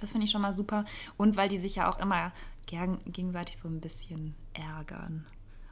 Das 0.00 0.10
finde 0.12 0.26
ich 0.26 0.30
schon 0.30 0.42
mal 0.42 0.52
super. 0.52 0.84
Und 1.16 1.36
weil 1.36 1.48
die 1.48 1.58
sich 1.58 1.76
ja 1.76 1.90
auch 1.90 1.98
immer 1.98 2.32
gegenseitig 2.66 3.56
so 3.56 3.68
ein 3.68 3.80
bisschen 3.80 4.34
ärgern. 4.52 5.26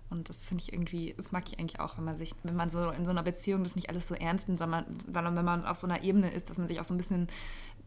Und 0.09 0.29
das 0.29 0.37
finde 0.37 0.63
ich 0.63 0.73
irgendwie, 0.73 1.15
das 1.17 1.33
mag 1.33 1.45
ich 1.49 1.59
eigentlich 1.59 1.81
auch, 1.81 1.97
wenn 1.99 2.05
man 2.05 2.17
sich, 2.17 2.33
wenn 2.45 2.55
man 2.57 2.71
so 2.71 2.91
in 2.91 3.05
so 3.05 3.11
einer 3.11 3.23
Beziehung 3.25 3.65
das 3.65 3.75
nicht 3.75 3.89
alles 3.91 4.07
so 4.07 4.15
ernst 4.15 4.47
nimmt, 4.49 4.61
sondern 4.61 4.85
wenn 5.09 5.45
man 5.45 5.65
auf 5.67 5.77
so 5.77 5.87
einer 5.89 6.03
Ebene 6.03 6.31
ist, 6.33 6.49
dass 6.49 6.59
man 6.59 6.69
sich 6.69 6.79
auch 6.81 6.85
so 6.85 6.95
ein 6.95 6.99
bisschen 6.99 7.29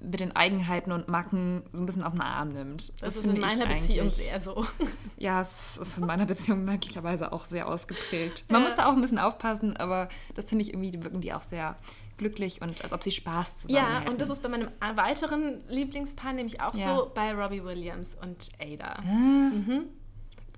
mit 0.01 0.21
den 0.21 0.33
Eigenheiten 0.33 0.91
und 0.93 1.09
Macken 1.09 1.61
so 1.73 1.83
ein 1.83 1.85
bisschen 1.85 2.03
auf 2.03 2.13
den 2.13 2.21
Arm 2.21 2.49
nimmt. 2.53 2.93
Das, 3.01 3.15
ist 3.17 3.21
finde 3.23 3.35
in 3.35 3.41
meiner 3.41 3.65
Beziehung 3.67 4.09
sehr 4.09 4.39
so. 4.39 4.65
ja, 5.17 5.41
es 5.41 5.77
ist 5.77 5.97
in 5.97 6.05
meiner 6.05 6.25
Beziehung 6.25 6.63
möglicherweise 6.63 7.33
auch 7.33 7.45
sehr 7.45 7.67
ausgeprägt. 7.67 8.45
Man 8.49 8.61
Ja. 8.61 8.67
muss 8.67 8.75
da 8.77 8.85
auch 8.87 8.93
ein 8.93 9.01
bisschen 9.01 9.19
aufpassen, 9.19 9.75
aber 9.75 10.07
das 10.35 10.45
finde 10.45 10.63
ich 10.63 10.69
irgendwie, 10.73 10.91
die 10.91 11.03
wirken 11.03 11.19
die 11.21 11.33
auch 11.33 11.43
sehr 11.43 11.75
glücklich 12.17 12.61
und 12.61 12.81
als 12.83 12.91
ob 12.93 13.03
sie 13.03 13.11
Spaß 13.11 13.55
zusammen 13.57 13.75
Ja, 13.77 13.99
hätten. 13.99 14.09
und 14.11 14.21
das 14.21 14.29
ist 14.29 14.41
bei 14.43 14.49
meinem 14.49 14.69
weiteren 14.95 15.61
Lieblingspaar 15.69 16.33
nämlich 16.33 16.61
auch 16.61 16.75
Ja. 16.75 16.95
so 16.97 17.11
bei 17.13 17.33
Robbie 17.33 17.63
Williams 17.63 18.15
und 18.21 18.49
Ada. 18.61 18.99
Ah, 19.05 19.51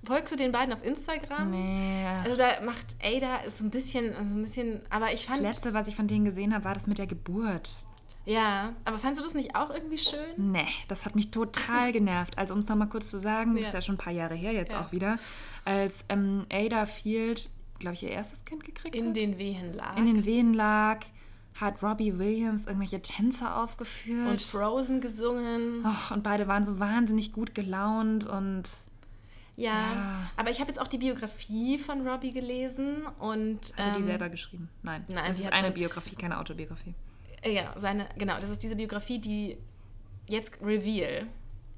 Folgst 0.04 0.32
du 0.32 0.36
den 0.36 0.50
beiden 0.52 0.72
auf 0.74 0.82
Instagram? 0.84 1.50
nee. 1.50 2.06
Also 2.24 2.36
da 2.36 2.60
macht 2.64 2.96
Ada 3.02 3.36
ist 3.38 3.58
so 3.58 3.64
ein 3.64 3.70
bisschen, 3.70 4.14
also 4.16 4.34
ein 4.34 4.42
bisschen, 4.42 4.80
aber 4.90 5.12
ich 5.12 5.26
Das 5.26 5.34
fand, 5.36 5.42
letzte, 5.42 5.74
was 5.74 5.86
ich 5.88 5.96
von 5.96 6.08
denen 6.08 6.24
gesehen 6.24 6.52
habe, 6.54 6.64
war 6.64 6.74
das 6.74 6.86
mit 6.86 6.98
der 6.98 7.06
Geburt. 7.06 7.70
ja, 8.24 8.72
aber 8.84 8.98
fandst 8.98 9.20
du 9.20 9.24
das 9.24 9.34
nicht 9.34 9.54
auch 9.54 9.70
irgendwie 9.70 9.98
schön? 9.98 10.18
Nee, 10.52 10.66
das 10.88 11.04
hat 11.04 11.14
mich 11.16 11.30
total 11.30 11.92
genervt. 11.98 12.36
Also 12.38 12.54
um 12.54 12.60
es 12.60 12.68
nochmal 12.68 12.88
kurz 12.88 13.10
zu 13.10 13.18
sagen, 13.20 13.54
das 13.54 13.64
ist 13.66 13.68
Ja. 13.72 13.78
ja 13.78 13.82
schon 13.82 13.94
ein 13.94 13.98
paar 13.98 14.12
Jahre 14.12 14.34
her 14.34 14.52
jetzt 14.52 14.72
Ja. 14.72 14.80
auch 14.84 14.92
wieder, 14.92 15.18
als 15.64 16.04
ähm, 16.08 16.46
Ada 16.52 16.86
Field, 16.86 17.48
glaube 17.78 17.94
ich, 17.94 18.02
ihr 18.02 18.10
erstes 18.10 18.44
Kind 18.44 18.64
gekriegt 18.64 18.94
In 18.96 19.08
hat. 19.08 19.16
den 19.16 19.38
Wehen 19.38 19.72
lag. 19.72 19.96
in 19.96 20.06
den 20.06 20.24
Wehen 20.24 20.54
lag, 20.54 20.98
hat 21.60 21.82
Robbie 21.82 22.18
Williams 22.18 22.66
irgendwelche 22.66 23.02
Tänze 23.02 23.52
aufgeführt. 23.54 24.28
und 24.30 24.42
Frozen 24.42 25.00
gesungen. 25.00 25.84
Och, 25.86 26.10
und 26.12 26.22
beide 26.22 26.48
waren 26.48 26.64
so 26.64 26.78
wahnsinnig 26.80 27.32
gut 27.32 27.54
gelaunt 27.54 28.24
und 28.26 28.62
Ja, 29.56 29.72
Ja. 29.72 30.30
aber 30.36 30.50
ich 30.50 30.60
habe 30.60 30.70
jetzt 30.70 30.80
auch 30.80 30.88
die 30.88 30.98
Biografie 30.98 31.76
von 31.78 32.06
Robbie 32.08 32.30
gelesen 32.30 33.02
und 33.18 33.60
hat 33.76 33.78
er 33.78 33.92
die 33.94 34.00
ähm, 34.00 34.06
selber 34.06 34.28
geschrieben? 34.30 34.68
Nein. 34.82 35.04
nein, 35.08 35.24
das 35.28 35.40
ist 35.40 35.52
eine 35.52 35.68
so- 35.68 35.74
Biografie, 35.74 36.14
keine 36.16 36.38
Autobiografie. 36.38 36.94
Äh, 37.42 37.54
Genau, 37.54 37.70
seine, 37.76 38.08
genau, 38.16 38.36
das 38.40 38.48
ist 38.50 38.62
diese 38.62 38.76
Biografie, 38.76 39.18
die 39.18 39.58
jetzt 40.28 40.52
Reveal, 40.62 41.26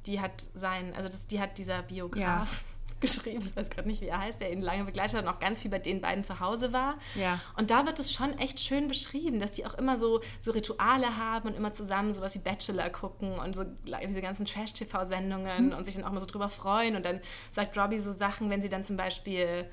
die 0.06 0.20
hat 0.20 0.46
sein, 0.54 0.92
also 0.94 1.08
das, 1.08 1.26
die 1.26 1.40
hat 1.40 1.56
dieser 1.58 1.82
Biograf 1.82 2.62
geschrieben, 3.04 3.46
ich 3.46 3.56
weiß 3.56 3.70
gerade 3.70 3.88
nicht, 3.88 4.00
wie 4.00 4.06
er 4.06 4.20
heißt, 4.20 4.40
der 4.40 4.52
ihn 4.52 4.62
lange 4.62 4.84
begleitet 4.84 5.16
hat 5.16 5.24
und 5.24 5.30
auch 5.30 5.38
ganz 5.38 5.62
viel 5.62 5.70
bei 5.70 5.78
den 5.78 6.00
beiden 6.00 6.24
zu 6.24 6.40
Hause 6.40 6.72
war. 6.72 6.94
Ja. 7.14 7.40
Und 7.56 7.70
da 7.70 7.86
wird 7.86 7.98
es 7.98 8.12
schon 8.12 8.38
echt 8.38 8.60
schön 8.60 8.88
beschrieben, 8.88 9.40
dass 9.40 9.52
die 9.52 9.66
auch 9.66 9.74
immer 9.74 9.98
so, 9.98 10.20
so 10.40 10.52
Rituale 10.52 11.16
haben 11.16 11.48
und 11.48 11.56
immer 11.56 11.72
zusammen 11.72 12.12
sowas 12.12 12.34
wie 12.34 12.38
Bachelor 12.40 12.90
gucken 12.90 13.38
und 13.38 13.54
so 13.54 13.64
diese 13.84 14.22
ganzen 14.22 14.46
Trash-TV-Sendungen 14.46 15.68
mhm. 15.68 15.72
und 15.72 15.84
sich 15.84 15.94
dann 15.94 16.04
auch 16.04 16.12
mal 16.12 16.20
so 16.20 16.26
drüber 16.26 16.48
freuen. 16.48 16.96
Und 16.96 17.04
dann 17.04 17.20
sagt 17.50 17.76
Robbie 17.76 18.00
so 18.00 18.12
Sachen, 18.12 18.50
wenn 18.50 18.62
sie 18.62 18.68
dann 18.68 18.84
zum 18.84 18.96
Beispiel 18.96 19.66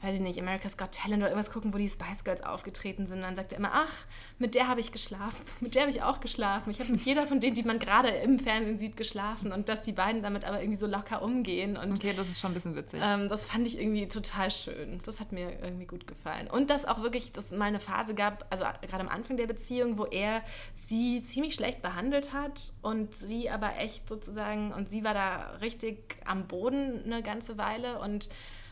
weiß 0.00 0.14
ich 0.14 0.20
nicht, 0.20 0.38
America's 0.38 0.76
Got 0.76 0.92
Talent 0.92 1.22
oder 1.22 1.30
irgendwas 1.30 1.52
gucken, 1.52 1.74
wo 1.74 1.78
die 1.78 1.88
Spice 1.88 2.22
Girls 2.22 2.42
aufgetreten 2.42 3.06
sind. 3.06 3.18
Und 3.18 3.22
dann 3.22 3.36
sagt 3.36 3.52
er 3.52 3.58
immer, 3.58 3.72
ach, 3.72 4.06
mit 4.38 4.54
der 4.54 4.68
habe 4.68 4.80
ich 4.80 4.92
geschlafen, 4.92 5.44
mit 5.60 5.74
der 5.74 5.82
habe 5.82 5.90
ich 5.90 6.02
auch 6.02 6.20
geschlafen. 6.20 6.70
Ich 6.70 6.78
habe 6.78 6.92
mit 6.92 7.00
jeder 7.02 7.26
von 7.26 7.40
denen, 7.40 7.54
die 7.54 7.64
man 7.64 7.78
gerade 7.80 8.08
im 8.08 8.38
Fernsehen 8.38 8.78
sieht, 8.78 8.96
geschlafen. 8.96 9.50
Und 9.50 9.68
dass 9.68 9.82
die 9.82 9.92
beiden 9.92 10.22
damit 10.22 10.44
aber 10.44 10.60
irgendwie 10.60 10.78
so 10.78 10.86
locker 10.86 11.22
umgehen. 11.22 11.76
Und, 11.76 11.92
okay, 11.92 12.14
das 12.16 12.28
ist 12.28 12.40
schon 12.40 12.52
ein 12.52 12.54
bisschen 12.54 12.76
witzig. 12.76 13.00
Ähm, 13.02 13.28
das 13.28 13.44
fand 13.44 13.66
ich 13.66 13.78
irgendwie 13.78 14.06
total 14.06 14.50
schön. 14.50 15.00
Das 15.04 15.18
hat 15.18 15.32
mir 15.32 15.50
irgendwie 15.62 15.86
gut 15.86 16.06
gefallen. 16.06 16.48
Und 16.48 16.70
dass 16.70 16.84
auch 16.84 17.02
wirklich, 17.02 17.32
dass 17.32 17.46
es 17.46 17.58
mal 17.58 17.64
eine 17.64 17.80
Phase 17.80 18.14
gab, 18.14 18.46
also 18.50 18.64
gerade 18.82 19.02
am 19.02 19.08
Anfang 19.08 19.36
der 19.36 19.48
Beziehung, 19.48 19.98
wo 19.98 20.04
er 20.04 20.42
sie 20.74 21.22
ziemlich 21.22 21.54
schlecht 21.54 21.82
behandelt 21.82 22.32
hat 22.32 22.72
und 22.82 23.14
sie 23.14 23.50
aber 23.50 23.76
echt 23.78 24.08
sozusagen, 24.08 24.72
und 24.72 24.90
sie 24.90 25.02
war 25.02 25.14
da 25.14 25.56
richtig 25.60 26.16
am 26.24 26.46
Boden 26.46 27.02
eine 27.04 27.22
ganze 27.22 27.58
Weile 27.58 27.98
und 27.98 28.28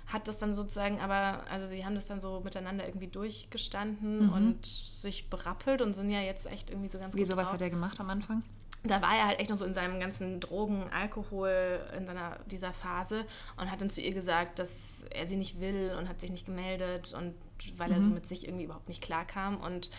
hat 0.07 0.29
das 0.29 0.39
dann 0.39 0.55
sozusagen 0.55 1.01
aber, 1.01 1.45
also 1.51 1.67
sie 1.67 1.85
haben 1.85 1.95
das 1.97 2.07
dann 2.07 2.21
so 2.21 2.41
miteinander 2.41 2.87
irgendwie 2.87 3.09
durchgestanden 3.09 4.27
mhm. 4.27 4.33
und 4.33 4.67
sich 4.67 5.29
berappelt 5.29 5.83
und 5.83 5.95
sind 5.95 6.11
ja 6.11 6.21
jetzt 6.21 6.47
echt 6.47 6.71
irgendwie 6.71 6.89
so 6.89 6.99
ganz 6.99 7.15
Wie 7.15 7.25
sowas 7.25 7.51
hat 7.51 7.61
er 7.61 7.71
gemacht 7.71 7.99
am 7.99 8.11
Anfang? 8.11 8.43
Da 8.85 9.03
war 9.03 9.17
er 9.17 9.27
halt 9.27 9.41
echt 9.41 9.51
noch 9.51 9.57
so 9.57 9.65
in 9.65 9.75
seinem 9.75 9.99
ganzen 9.99 10.39
Drogen, 10.39 10.85
Alkohol, 10.93 11.81
in 11.97 12.07
seiner, 12.07 12.39
dieser 12.47 12.73
Phase 12.73 13.25
und 13.57 13.69
hat 13.69 13.81
dann 13.81 13.91
zu 13.91 14.01
ihr 14.01 14.15
gesagt, 14.15 14.61
dass 14.61 15.05
er 15.11 15.27
sie 15.27 15.37
nicht 15.37 15.61
will 15.61 15.93
und 15.99 16.09
hat 16.09 16.21
sich 16.21 16.31
nicht 16.31 16.47
gemeldet 16.47 17.13
und 17.13 17.35
weil 17.77 17.89
mhm. 17.89 17.95
er 17.95 18.01
so 18.01 18.07
mhm. 18.07 18.15
mit 18.15 18.27
sich 18.27 18.47
irgendwie 18.47 18.65
überhaupt 18.65 18.89
nicht 18.89 19.03
klarkam 19.03 19.57
und 19.57 19.91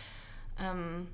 ähm, 0.58 1.08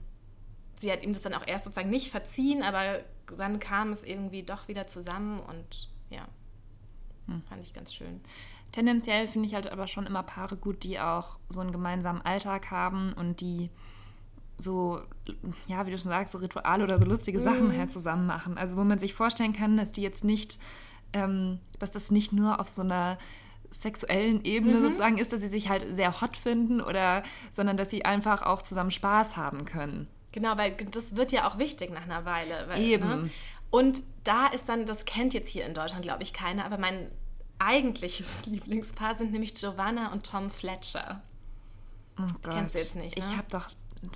sie 0.76 0.92
hat 0.92 1.02
ihm 1.02 1.12
das 1.12 1.22
dann 1.22 1.34
auch 1.34 1.46
erst 1.46 1.64
sozusagen 1.64 1.90
nicht 1.90 2.10
verziehen, 2.10 2.62
aber 2.62 3.00
dann 3.36 3.58
kam 3.58 3.90
es 3.92 4.04
irgendwie 4.04 4.42
doch 4.42 4.68
wieder 4.68 4.86
zusammen 4.86 5.40
und 5.40 5.88
ja, 6.10 6.26
hm. 7.26 7.42
fand 7.48 7.62
ich 7.62 7.74
ganz 7.74 7.94
schön. 7.94 8.20
Tendenziell 8.74 9.28
finde 9.28 9.46
ich 9.46 9.54
halt 9.54 9.70
aber 9.70 9.86
schon 9.86 10.04
immer 10.04 10.24
Paare 10.24 10.56
gut, 10.56 10.82
die 10.82 10.98
auch 10.98 11.36
so 11.48 11.60
einen 11.60 11.70
gemeinsamen 11.70 12.22
Alltag 12.22 12.72
haben 12.72 13.12
und 13.12 13.40
die 13.40 13.70
so, 14.58 15.00
ja, 15.68 15.86
wie 15.86 15.92
du 15.92 15.96
schon 15.98 16.10
sagst, 16.10 16.32
so 16.32 16.38
Rituale 16.38 16.82
oder 16.82 16.98
so 16.98 17.04
lustige 17.04 17.38
Sachen 17.38 17.68
mhm. 17.68 17.78
halt 17.78 17.92
zusammen 17.92 18.26
machen. 18.26 18.58
Also 18.58 18.76
wo 18.76 18.82
man 18.82 18.98
sich 18.98 19.14
vorstellen 19.14 19.52
kann, 19.52 19.76
dass 19.76 19.92
die 19.92 20.02
jetzt 20.02 20.24
nicht, 20.24 20.58
ähm, 21.12 21.60
dass 21.78 21.92
das 21.92 22.10
nicht 22.10 22.32
nur 22.32 22.58
auf 22.58 22.68
so 22.68 22.82
einer 22.82 23.16
sexuellen 23.70 24.42
Ebene 24.44 24.78
mhm. 24.78 24.82
sozusagen 24.82 25.18
ist, 25.18 25.32
dass 25.32 25.40
sie 25.40 25.48
sich 25.48 25.68
halt 25.68 25.94
sehr 25.94 26.20
hot 26.20 26.36
finden 26.36 26.80
oder, 26.80 27.22
sondern 27.52 27.76
dass 27.76 27.90
sie 27.90 28.04
einfach 28.04 28.42
auch 28.42 28.62
zusammen 28.62 28.90
Spaß 28.90 29.36
haben 29.36 29.66
können. 29.66 30.08
Genau, 30.32 30.58
weil 30.58 30.74
das 30.90 31.14
wird 31.14 31.30
ja 31.30 31.48
auch 31.48 31.58
wichtig 31.58 31.92
nach 31.92 32.02
einer 32.02 32.24
Weile. 32.24 32.64
Weil, 32.66 32.82
Eben. 32.82 33.08
Ne? 33.08 33.30
Und 33.70 34.02
da 34.24 34.48
ist 34.48 34.68
dann, 34.68 34.84
das 34.84 35.04
kennt 35.04 35.32
jetzt 35.32 35.48
hier 35.48 35.64
in 35.64 35.74
Deutschland, 35.74 36.02
glaube 36.02 36.24
ich, 36.24 36.32
keiner, 36.32 36.64
aber 36.64 36.76
mein 36.76 37.08
eigentliches 37.58 38.46
Lieblingspaar 38.46 39.14
sind 39.14 39.32
nämlich 39.32 39.54
Giovanna 39.54 40.12
und 40.12 40.26
Tom 40.26 40.50
Fletcher. 40.50 41.22
Oh 42.18 42.22
Gott. 42.42 42.54
Kennst 42.54 42.74
du 42.74 42.78
jetzt 42.78 42.96
nicht, 42.96 43.16
ne? 43.16 43.24
Ich 43.24 43.36
habe 43.36 43.46
doch, 43.50 43.68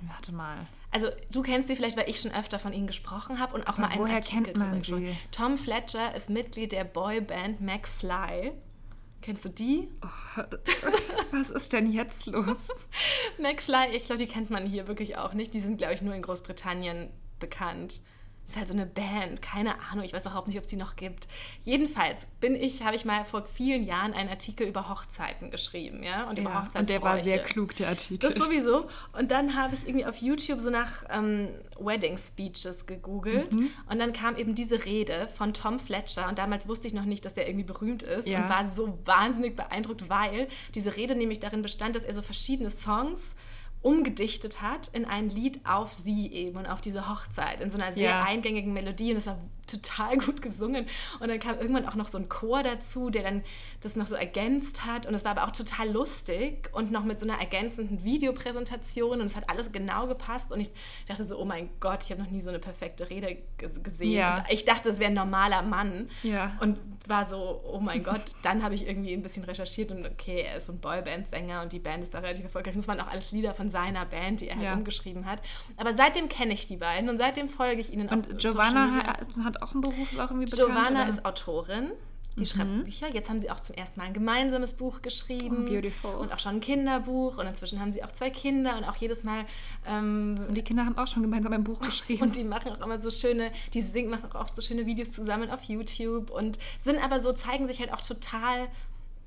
warte 0.07 0.31
mal. 0.31 0.57
Also 0.91 1.09
du 1.31 1.41
kennst 1.41 1.67
sie 1.67 1.75
vielleicht, 1.75 1.97
weil 1.97 2.09
ich 2.09 2.19
schon 2.19 2.31
öfter 2.31 2.57
von 2.57 2.73
ihnen 2.73 2.87
gesprochen 2.87 3.39
habe 3.39 3.53
und 3.55 3.63
auch 3.63 3.73
Aber 3.73 3.81
mal 3.81 3.89
einen 3.89 4.01
woher 4.01 4.15
Artikel 4.15 4.43
kennt 4.43 4.57
man 4.57 4.81
sie? 4.81 5.15
Tom 5.31 5.57
Fletcher 5.57 6.15
ist 6.15 6.29
Mitglied 6.29 6.71
der 6.71 6.83
Boyband 6.83 7.61
McFly. 7.61 8.53
Kennst 9.21 9.45
du 9.45 9.49
die? 9.49 9.89
Oh, 10.01 10.41
was 11.31 11.49
ist 11.49 11.73
denn 11.73 11.91
jetzt 11.91 12.25
los? 12.25 12.69
McFly, 13.37 13.95
ich 13.95 14.03
glaube, 14.03 14.23
die 14.23 14.31
kennt 14.31 14.49
man 14.49 14.65
hier 14.65 14.87
wirklich 14.87 15.17
auch 15.17 15.33
nicht. 15.33 15.53
Die 15.53 15.59
sind, 15.59 15.77
glaube 15.77 15.93
ich, 15.93 16.01
nur 16.01 16.15
in 16.15 16.21
Großbritannien 16.21 17.11
bekannt 17.39 18.01
ist 18.49 18.57
halt 18.57 18.67
so 18.67 18.73
eine 18.73 18.85
Band, 18.85 19.41
keine 19.41 19.75
Ahnung, 19.91 20.03
ich 20.03 20.13
weiß 20.13 20.25
überhaupt 20.25 20.47
nicht, 20.47 20.57
ob 20.57 20.63
es 20.63 20.69
die 20.69 20.75
noch 20.75 20.95
gibt. 20.95 21.27
Jedenfalls 21.63 22.27
bin 22.39 22.55
ich, 22.55 22.83
habe 22.83 22.95
ich 22.95 23.05
mal 23.05 23.23
vor 23.25 23.45
vielen 23.45 23.85
Jahren 23.85 24.13
einen 24.13 24.29
Artikel 24.29 24.67
über 24.67 24.89
Hochzeiten 24.89 25.51
geschrieben, 25.51 26.03
ja, 26.03 26.27
und 26.29 26.39
über 26.39 26.49
ja, 26.49 26.69
Und 26.73 26.89
der 26.89 27.01
war 27.01 27.19
sehr 27.19 27.43
klug, 27.43 27.75
der 27.75 27.89
Artikel. 27.89 28.27
Das 28.27 28.35
sowieso. 28.35 28.87
Und 29.17 29.31
dann 29.31 29.55
habe 29.55 29.75
ich 29.75 29.87
irgendwie 29.87 30.05
auf 30.05 30.17
YouTube 30.17 30.59
so 30.59 30.69
nach 30.69 31.03
ähm, 31.09 31.49
Wedding 31.79 32.17
Speeches 32.17 32.85
gegoogelt 32.85 33.53
mhm. 33.53 33.69
und 33.89 33.99
dann 33.99 34.13
kam 34.13 34.35
eben 34.35 34.55
diese 34.55 34.85
Rede 34.85 35.27
von 35.35 35.53
Tom 35.53 35.79
Fletcher 35.79 36.27
und 36.27 36.39
damals 36.39 36.67
wusste 36.67 36.87
ich 36.87 36.93
noch 36.93 37.05
nicht, 37.05 37.25
dass 37.25 37.33
der 37.33 37.47
irgendwie 37.47 37.65
berühmt 37.65 38.03
ist 38.03 38.27
ja. 38.27 38.43
und 38.43 38.49
war 38.49 38.65
so 38.65 38.97
wahnsinnig 39.05 39.55
beeindruckt, 39.55 40.09
weil 40.09 40.47
diese 40.75 40.95
Rede 40.95 41.15
nämlich 41.15 41.39
darin 41.39 41.61
bestand, 41.61 41.95
dass 41.95 42.03
er 42.03 42.13
so 42.13 42.21
verschiedene 42.21 42.71
Songs 42.71 43.35
umgedichtet 43.81 44.61
hat 44.61 44.89
in 44.89 45.05
ein 45.05 45.29
Lied 45.29 45.61
auf 45.65 45.93
sie 45.93 46.31
eben 46.31 46.57
und 46.57 46.65
auf 46.65 46.81
diese 46.81 47.07
Hochzeit 47.07 47.61
in 47.61 47.69
so 47.69 47.77
einer 47.77 47.93
sehr 47.93 48.09
ja. 48.09 48.23
eingängigen 48.23 48.73
Melodie 48.73 49.11
und 49.11 49.17
es 49.17 49.27
war 49.27 49.37
total 49.67 50.17
gut 50.17 50.41
gesungen 50.41 50.85
und 51.19 51.29
dann 51.29 51.39
kam 51.39 51.57
irgendwann 51.59 51.87
auch 51.87 51.95
noch 51.95 52.07
so 52.07 52.17
ein 52.17 52.27
Chor 52.27 52.63
dazu, 52.63 53.09
der 53.09 53.23
dann 53.23 53.43
das 53.81 53.95
noch 53.95 54.07
so 54.07 54.15
ergänzt 54.15 54.85
hat 54.85 55.05
und 55.05 55.13
es 55.13 55.23
war 55.23 55.31
aber 55.31 55.45
auch 55.45 55.51
total 55.51 55.89
lustig 55.91 56.69
und 56.73 56.91
noch 56.91 57.05
mit 57.05 57.19
so 57.19 57.27
einer 57.27 57.39
ergänzenden 57.39 58.03
Videopräsentation 58.03 59.21
und 59.21 59.25
es 59.25 59.35
hat 59.35 59.49
alles 59.49 59.71
genau 59.71 60.07
gepasst 60.07 60.51
und 60.51 60.59
ich 60.59 60.71
dachte 61.07 61.23
so, 61.23 61.39
oh 61.39 61.45
mein 61.45 61.69
Gott, 61.79 62.03
ich 62.03 62.11
habe 62.11 62.21
noch 62.21 62.31
nie 62.31 62.41
so 62.41 62.49
eine 62.49 62.59
perfekte 62.59 63.09
Rede 63.09 63.37
gesehen. 63.57 64.11
Ja. 64.11 64.43
ich 64.49 64.65
dachte, 64.65 64.89
es 64.89 64.99
wäre 64.99 65.11
ein 65.11 65.15
normaler 65.15 65.61
Mann 65.61 66.09
ja. 66.23 66.57
und 66.59 66.77
war 67.07 67.25
so, 67.25 67.61
oh 67.65 67.79
mein 67.79 68.03
Gott, 68.03 68.23
dann 68.43 68.63
habe 68.63 68.75
ich 68.75 68.87
irgendwie 68.87 69.13
ein 69.13 69.23
bisschen 69.23 69.43
recherchiert 69.43 69.91
und 69.91 70.05
okay, 70.05 70.41
er 70.41 70.57
ist 70.57 70.67
so 70.67 70.73
ein 70.73 70.79
Boyband-Sänger 70.79 71.61
und 71.61 71.73
die 71.73 71.79
Band 71.79 72.03
ist 72.03 72.13
da 72.13 72.19
relativ 72.19 72.43
erfolgreich. 72.43 72.73
Und 72.73 72.79
es 72.79 72.87
waren 72.87 72.99
auch 72.99 73.07
alles 73.07 73.31
Lieder 73.31 73.53
von 73.53 73.68
seiner 73.69 74.05
Band, 74.05 74.41
die 74.41 74.47
er 74.47 74.55
halt 74.55 74.65
ja. 74.65 74.73
umgeschrieben 74.73 75.25
hat. 75.25 75.41
Aber 75.77 75.93
seitdem 75.93 76.29
kenne 76.29 76.53
ich 76.53 76.67
die 76.67 76.77
beiden 76.77 77.09
und 77.09 77.17
seitdem 77.17 77.49
folge 77.49 77.81
ich 77.81 77.91
ihnen 77.91 78.09
und 78.09 78.25
auch. 78.25 78.29
Und 78.29 78.39
Giovanna 78.39 79.17
hat, 79.43 79.61
auch 79.61 79.73
einen 79.73 79.81
Beruf, 79.81 80.17
auch 80.17 80.31
irgendwie 80.31 80.45
bekannt. 80.45 80.69
Giovanna 80.69 81.01
oder? 81.01 81.09
ist 81.09 81.25
Autorin. 81.25 81.91
Die 82.39 82.41
mhm. 82.41 82.45
schreibt 82.45 82.83
Bücher. 82.85 83.07
Jetzt 83.13 83.29
haben 83.29 83.39
sie 83.39 83.49
auch 83.49 83.59
zum 83.59 83.75
ersten 83.75 83.99
Mal 83.99 84.07
ein 84.07 84.13
gemeinsames 84.13 84.73
Buch 84.73 85.01
geschrieben. 85.01 85.65
Oh, 85.65 85.69
beautiful. 85.69 86.11
Und 86.11 86.33
auch 86.33 86.39
schon 86.39 86.55
ein 86.55 86.61
Kinderbuch. 86.61 87.37
Und 87.37 87.47
inzwischen 87.47 87.79
haben 87.79 87.91
sie 87.91 88.03
auch 88.03 88.11
zwei 88.11 88.29
Kinder 88.29 88.77
und 88.77 88.83
auch 88.83 88.95
jedes 88.95 89.23
Mal. 89.23 89.45
Ähm, 89.87 90.39
und 90.47 90.55
die 90.55 90.61
Kinder 90.61 90.85
haben 90.85 90.97
auch 90.97 91.07
schon 91.07 91.23
gemeinsam 91.23 91.53
ein 91.53 91.63
Buch 91.63 91.79
geschrieben. 91.81 92.23
und 92.23 92.35
die 92.35 92.43
machen 92.43 92.71
auch 92.71 92.85
immer 92.85 93.01
so 93.01 93.11
schöne, 93.11 93.51
die 93.73 93.81
singen, 93.81 94.11
machen 94.11 94.31
auch 94.31 94.41
oft 94.41 94.55
so 94.55 94.61
schöne 94.61 94.85
Videos 94.85 95.11
zusammen 95.11 95.49
auf 95.49 95.63
YouTube 95.63 96.29
und 96.29 96.59
sind 96.79 97.03
aber 97.03 97.19
so, 97.19 97.33
zeigen 97.33 97.67
sich 97.67 97.79
halt 97.79 97.93
auch 97.93 98.01
total 98.01 98.67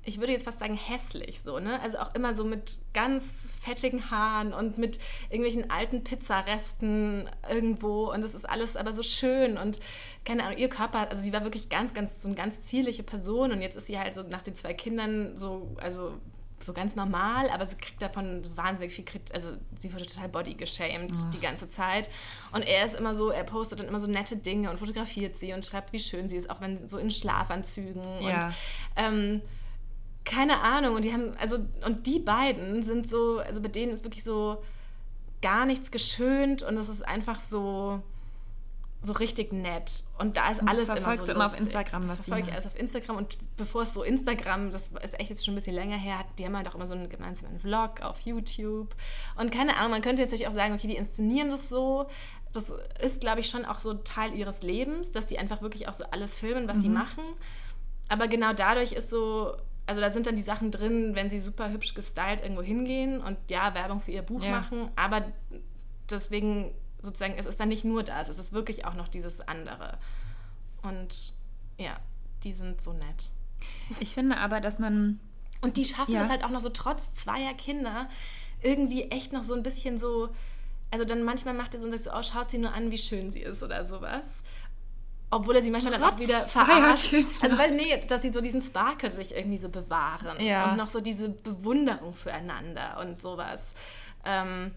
ich 0.05 0.19
würde 0.19 0.33
jetzt 0.33 0.43
fast 0.43 0.59
sagen, 0.59 0.75
hässlich 0.75 1.41
so, 1.41 1.59
ne? 1.59 1.79
Also 1.81 1.97
auch 1.97 2.13
immer 2.13 2.35
so 2.35 2.43
mit 2.43 2.79
ganz 2.93 3.53
fettigen 3.61 4.11
Haaren 4.11 4.53
und 4.53 4.77
mit 4.77 4.99
irgendwelchen 5.29 5.69
alten 5.71 6.03
Pizzaresten 6.03 7.29
irgendwo 7.49 8.11
und 8.11 8.21
das 8.21 8.35
ist 8.35 8.47
alles 8.47 8.75
aber 8.75 8.93
so 8.93 9.03
schön 9.03 9.57
und 9.57 9.79
keine 10.25 10.43
Ahnung, 10.43 10.57
ihr 10.57 10.69
Körper, 10.69 11.09
also 11.09 11.21
sie 11.21 11.33
war 11.33 11.43
wirklich 11.43 11.69
ganz, 11.69 11.93
ganz, 11.93 12.21
so 12.21 12.27
eine 12.27 12.35
ganz 12.35 12.61
zierliche 12.61 13.03
Person 13.03 13.51
und 13.51 13.61
jetzt 13.61 13.75
ist 13.75 13.87
sie 13.87 13.97
halt 13.97 14.13
so 14.13 14.23
nach 14.23 14.41
den 14.41 14.55
zwei 14.55 14.73
Kindern 14.73 15.37
so, 15.37 15.75
also 15.81 16.13
so 16.59 16.73
ganz 16.73 16.95
normal, 16.95 17.49
aber 17.49 17.65
sie 17.67 17.75
kriegt 17.75 18.01
davon 18.01 18.41
wahnsinnig 18.55 18.93
viel 18.93 19.05
Kritik, 19.05 19.33
also 19.33 19.49
sie 19.79 19.93
wurde 19.93 20.05
total 20.05 20.29
body 20.29 20.53
geshamed 20.53 21.11
oh. 21.11 21.31
die 21.33 21.39
ganze 21.39 21.69
Zeit 21.69 22.09
und 22.51 22.61
er 22.61 22.85
ist 22.85 22.95
immer 22.95 23.15
so, 23.15 23.29
er 23.29 23.43
postet 23.43 23.79
dann 23.79 23.87
immer 23.87 23.99
so 23.99 24.07
nette 24.07 24.37
Dinge 24.37 24.69
und 24.69 24.79
fotografiert 24.79 25.35
sie 25.37 25.53
und 25.53 25.65
schreibt, 25.65 25.93
wie 25.93 25.99
schön 25.99 26.29
sie 26.29 26.37
ist, 26.37 26.49
auch 26.49 26.61
wenn 26.61 26.87
so 26.87 26.97
in 26.97 27.11
Schlafanzügen 27.11 28.21
ja. 28.21 28.47
und 28.47 28.53
ähm, 28.95 29.41
keine 30.25 30.61
Ahnung. 30.61 30.95
Und 30.95 31.05
die 31.05 31.13
haben, 31.13 31.35
also, 31.39 31.59
und 31.85 32.05
die 32.05 32.19
beiden 32.19 32.83
sind 32.83 33.09
so, 33.09 33.39
also 33.39 33.61
bei 33.61 33.69
denen 33.69 33.91
ist 33.91 34.03
wirklich 34.03 34.23
so 34.23 34.63
gar 35.41 35.65
nichts 35.65 35.91
geschönt 35.91 36.63
und 36.63 36.77
es 36.77 36.87
ist 36.89 37.05
einfach 37.05 37.39
so, 37.39 38.01
so 39.03 39.13
richtig 39.13 39.51
nett. 39.51 40.03
Und 40.17 40.37
da 40.37 40.49
ist 40.49 40.61
und 40.61 40.69
alles 40.69 40.87
immer 40.87 41.15
so 41.17 41.25
du 41.25 41.31
immer 41.33 41.45
auf 41.47 41.59
Instagram. 41.59 42.07
Das 42.07 42.15
verfolge 42.15 42.47
ich 42.47 42.53
alles 42.53 42.65
auf 42.65 42.79
Instagram. 42.79 43.17
Und 43.17 43.37
bevor 43.57 43.83
es 43.83 43.93
so 43.93 44.03
Instagram, 44.03 44.71
das 44.71 44.89
ist 45.03 45.19
echt 45.19 45.29
jetzt 45.29 45.45
schon 45.45 45.53
ein 45.53 45.55
bisschen 45.55 45.75
länger 45.75 45.97
her, 45.97 46.23
die 46.37 46.45
haben 46.45 46.55
halt 46.55 46.67
auch 46.69 46.75
immer 46.75 46.87
so 46.87 46.93
einen 46.93 47.09
gemeinsamen 47.09 47.59
Vlog 47.59 48.01
auf 48.01 48.21
YouTube. 48.21 48.95
Und 49.35 49.51
keine 49.51 49.75
Ahnung, 49.77 49.91
man 49.91 50.01
könnte 50.01 50.21
jetzt 50.21 50.31
natürlich 50.31 50.47
auch 50.47 50.53
sagen, 50.53 50.73
okay, 50.73 50.87
die 50.87 50.95
inszenieren 50.95 51.49
das 51.49 51.67
so. 51.67 52.07
Das 52.53 52.71
ist, 53.01 53.19
glaube 53.19 53.41
ich, 53.41 53.49
schon 53.49 53.65
auch 53.65 53.79
so 53.79 53.95
Teil 53.95 54.33
ihres 54.33 54.61
Lebens, 54.61 55.11
dass 55.11 55.25
die 55.25 55.37
einfach 55.37 55.61
wirklich 55.61 55.89
auch 55.89 55.93
so 55.93 56.05
alles 56.05 56.39
filmen, 56.39 56.67
was 56.67 56.77
mhm. 56.77 56.81
die 56.81 56.89
machen. 56.89 57.23
Aber 58.07 58.27
genau 58.27 58.53
dadurch 58.53 58.93
ist 58.93 59.09
so, 59.09 59.57
also 59.85 60.01
da 60.01 60.09
sind 60.09 60.27
dann 60.27 60.35
die 60.35 60.41
Sachen 60.41 60.71
drin, 60.71 61.15
wenn 61.15 61.29
sie 61.29 61.39
super 61.39 61.69
hübsch 61.69 61.93
gestylt 61.93 62.41
irgendwo 62.41 62.61
hingehen 62.61 63.21
und 63.21 63.37
ja, 63.49 63.73
Werbung 63.73 63.99
für 63.99 64.11
ihr 64.11 64.21
Buch 64.21 64.43
ja. 64.43 64.51
machen, 64.51 64.89
aber 64.95 65.25
deswegen 66.09 66.73
sozusagen, 67.01 67.35
es 67.37 67.45
ist 67.45 67.59
dann 67.59 67.69
nicht 67.69 67.83
nur 67.83 68.03
das, 68.03 68.29
es 68.29 68.39
ist 68.39 68.53
wirklich 68.53 68.85
auch 68.85 68.93
noch 68.93 69.07
dieses 69.07 69.41
andere. 69.41 69.97
Und 70.81 71.33
ja, 71.77 71.97
die 72.43 72.53
sind 72.53 72.81
so 72.81 72.93
nett. 72.93 73.31
Ich 73.99 74.13
finde 74.13 74.37
aber, 74.37 74.61
dass 74.61 74.79
man. 74.79 75.19
Und 75.61 75.77
die 75.77 75.85
schaffen 75.85 76.13
ja. 76.13 76.23
es 76.23 76.29
halt 76.29 76.43
auch 76.43 76.49
noch 76.49 76.61
so 76.61 76.69
trotz 76.69 77.13
zweier 77.13 77.53
Kinder 77.53 78.09
irgendwie 78.61 79.03
echt 79.03 79.31
noch 79.31 79.43
so 79.43 79.53
ein 79.53 79.63
bisschen 79.63 79.99
so. 79.99 80.29
Also 80.91 81.05
dann 81.05 81.23
manchmal 81.23 81.53
macht 81.53 81.73
er 81.73 81.79
so 81.79 81.85
und 81.85 81.91
sagt 81.91 82.03
so, 82.03 82.11
oh, 82.13 82.21
schaut 82.21 82.51
sie 82.51 82.57
nur 82.57 82.73
an, 82.73 82.91
wie 82.91 82.97
schön 82.97 83.31
sie 83.31 83.41
ist 83.41 83.63
oder 83.63 83.85
sowas. 83.85 84.43
Obwohl 85.35 85.55
er 85.55 85.61
sie 85.61 85.71
manchmal 85.71 85.93
dann 85.99 86.03
auch 86.03 86.19
wieder 86.19 86.41
verarscht. 86.41 87.13
Also 87.41 87.57
weil 87.57 87.71
nee, 87.75 87.99
dass 88.07 88.21
sie 88.21 88.31
so 88.31 88.41
diesen 88.41 88.61
Sparkle 88.61 89.11
sich 89.11 89.35
irgendwie 89.35 89.57
so 89.57 89.69
bewahren 89.69 90.39
Ja. 90.43 90.71
und 90.71 90.77
noch 90.77 90.87
so 90.89 91.01
diese 91.01 91.29
Bewunderung 91.29 92.13
füreinander 92.13 92.99
und 93.01 93.21
sowas. 93.21 93.73
Ähm, 94.25 94.71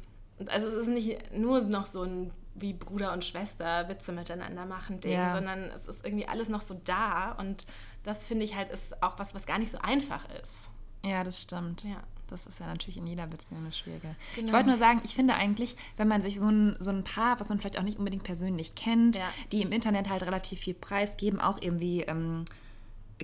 also 0.49 0.69
es 0.69 0.75
ist 0.75 0.89
nicht 0.89 1.33
nur 1.37 1.61
noch 1.63 1.87
so 1.87 2.03
ein 2.03 2.33
wie 2.59 2.73
Bruder 2.73 3.13
und 3.13 3.23
Schwester 3.25 3.87
Witze 3.89 4.13
miteinander 4.13 4.65
machen 4.65 5.01
Ding, 5.01 5.13
Ja. 5.13 5.35
sondern 5.35 5.71
es 5.75 5.87
ist 5.87 6.05
irgendwie 6.07 6.27
alles 6.27 6.49
noch 6.49 6.63
so 6.63 6.81
da 6.85 7.33
und 7.33 7.67
das 8.03 8.27
finde 8.27 8.45
ich 8.45 8.55
halt 8.57 8.71
ist 8.71 9.03
auch 9.03 9.19
was, 9.19 9.35
was 9.35 9.45
gar 9.47 9.59
nicht 9.59 9.71
so 9.71 9.79
einfach 9.79 10.25
ist. 10.43 10.69
Ja, 11.05 11.23
das 11.23 11.43
stimmt. 11.43 11.85
Ja. 11.85 12.03
Das 12.29 12.47
ist 12.47 12.59
ja 12.61 12.67
natürlich 12.67 12.97
in 12.97 13.07
jeder 13.07 13.27
Beziehung 13.27 13.61
eine 13.63 13.73
schwierige. 13.73 14.15
Genau. 14.35 14.49
Ich 14.49 14.53
wollte 14.53 14.69
nur 14.69 14.79
sagen, 14.79 15.01
ich 15.05 15.15
finde 15.15 15.35
eigentlich, 15.35 15.77
wenn 15.97 16.09
man 16.09 16.23
sich 16.23 16.39
so 16.39 16.49
ein, 16.49 16.77
so 16.81 16.91
ein 16.91 17.05
Paar, 17.05 17.39
was 17.39 17.49
man 17.49 17.59
vielleicht 17.59 17.79
auch 17.79 17.83
nicht 17.85 17.99
unbedingt 17.99 18.25
persönlich 18.25 18.75
kennt, 18.75 19.17
Ja. 19.17 19.29
die 19.53 19.63
im 19.63 19.71
Internet 19.73 20.09
halt 20.09 20.23
relativ 20.25 20.61
viel 20.61 20.75
preisgeben, 20.75 21.41
auch 21.41 21.61
irgendwie 21.61 22.01
ähm, 22.03 22.45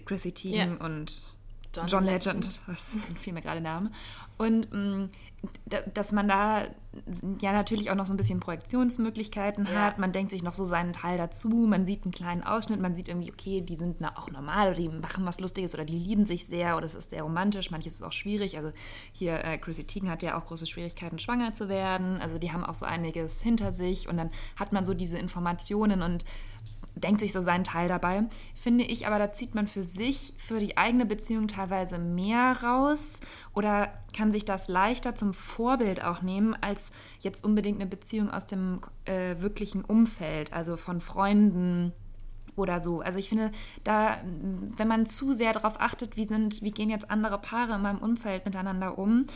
Chrissy 0.05 0.33
Teigen 0.33 0.79
Ja. 0.79 0.85
und 0.87 1.13
John 1.75 1.87
John, 1.87 2.05
Legend. 2.05 2.35
Legend, 2.45 2.61
das 2.67 2.95
fiel 3.21 3.33
mir 3.33 3.43
gerade 3.43 3.61
der 3.61 3.73
Name. 3.73 3.91
Und 4.39 4.73
mh, 4.73 5.09
da, 5.09 5.09
dass 5.95 6.13
man 6.13 6.29
da 6.29 6.67
ja 7.41 7.53
natürlich 7.53 7.91
auch 7.91 7.95
noch 7.95 8.05
so 8.07 8.13
ein 8.13 8.19
bisschen 8.19 8.39
Projektionsmöglichkeiten 8.41 9.67
Ja. 9.67 9.87
hat. 9.87 9.99
Man 9.99 10.13
denkt 10.13 10.31
sich 10.31 10.43
noch 10.43 10.55
so 10.55 10.65
seinen 10.65 10.93
Teil 10.93 11.17
dazu. 11.19 11.49
Man 11.49 11.87
sieht 11.87 12.05
einen 12.05 12.13
kleinen 12.13 12.43
Ausschnitt. 12.43 12.81
Man 12.81 12.95
sieht 12.95 13.09
irgendwie, 13.09 13.33
okay, 13.33 13.61
die 13.63 13.77
sind 13.77 13.97
na, 14.01 14.17
auch 14.19 14.31
normal 14.31 14.69
oder 14.69 14.77
die 14.77 14.89
machen 14.89 15.25
was 15.25 15.41
Lustiges 15.41 15.75
oder 15.75 15.85
die 15.85 15.99
lieben 15.99 16.25
sich 16.25 16.47
sehr 16.47 16.77
oder 16.77 16.87
es 16.87 16.95
ist 16.95 17.11
sehr 17.11 17.23
romantisch. 17.23 17.71
Manches 17.71 17.95
ist 17.95 18.03
auch 18.03 18.13
schwierig. 18.13 18.57
Also 18.59 18.73
hier, 19.13 19.43
äh, 19.45 19.57
Chrissy 19.59 19.85
Teigen 19.87 20.11
hat 20.11 20.23
ja 20.23 20.39
auch 20.39 20.45
große 20.45 20.67
Schwierigkeiten, 20.67 21.19
schwanger 21.19 21.55
zu 21.55 21.69
werden. 21.69 22.21
Also 22.21 22.39
die 22.39 22.53
haben 22.53 22.65
auch 22.65 22.75
so 22.75 22.85
einiges 22.85 23.41
hinter 23.41 23.73
sich 23.73 24.09
und 24.09 24.17
dann 24.19 24.31
hat 24.57 24.73
man 24.73 24.85
so 24.85 24.93
diese 24.95 25.19
Informationen 25.19 26.03
und 26.03 26.25
denkt 27.03 27.21
sich 27.21 27.33
so 27.33 27.41
seinen 27.41 27.65
Teil 27.65 27.89
dabei. 27.89 28.25
Finde 28.55 28.85
ich 28.85 29.07
aber, 29.07 29.19
da 29.19 29.33
zieht 29.33 29.55
man 29.55 29.67
für 29.67 29.85
sich, 29.85 30.35
für 30.37 30.59
die 30.59 30.77
eigene 30.77 31.07
Beziehung 31.07 31.49
teilweise 31.49 31.99
mehr 31.99 32.63
raus 32.63 33.21
oder 33.55 33.93
kann 34.17 34.33
sich 34.33 34.45
das 34.45 34.69
leichter 34.69 35.15
zum 35.15 35.33
Vorbild 35.33 36.05
auch 36.05 36.23
nehmen, 36.23 36.57
als 36.61 36.93
jetzt 37.21 37.45
unbedingt 37.45 37.81
eine 37.81 37.91
Beziehung 37.91 38.31
aus 38.31 38.47
dem 38.47 38.81
äh, 39.05 39.37
wirklichen 39.39 39.85
Umfeld, 39.85 40.53
also 40.53 40.77
von 40.77 41.01
Freunden 41.01 41.93
oder 42.57 42.81
so. 42.81 43.01
Also 43.01 43.19
ich 43.19 43.29
finde, 43.29 43.51
da, 43.83 44.19
wenn 44.77 44.89
man 44.89 45.07
zu 45.07 45.33
sehr 45.33 45.53
darauf 45.53 45.81
achtet, 45.81 46.17
wie 46.17 46.27
sind, 46.27 46.63
wie 46.63 46.71
gehen 46.71 46.91
jetzt 46.91 47.11
andere 47.11 47.39
Paare 47.39 47.75
in 47.75 47.83
meinem 47.83 47.99
Umfeld 47.99 48.45
miteinander 48.45 48.99
um, 48.99 49.27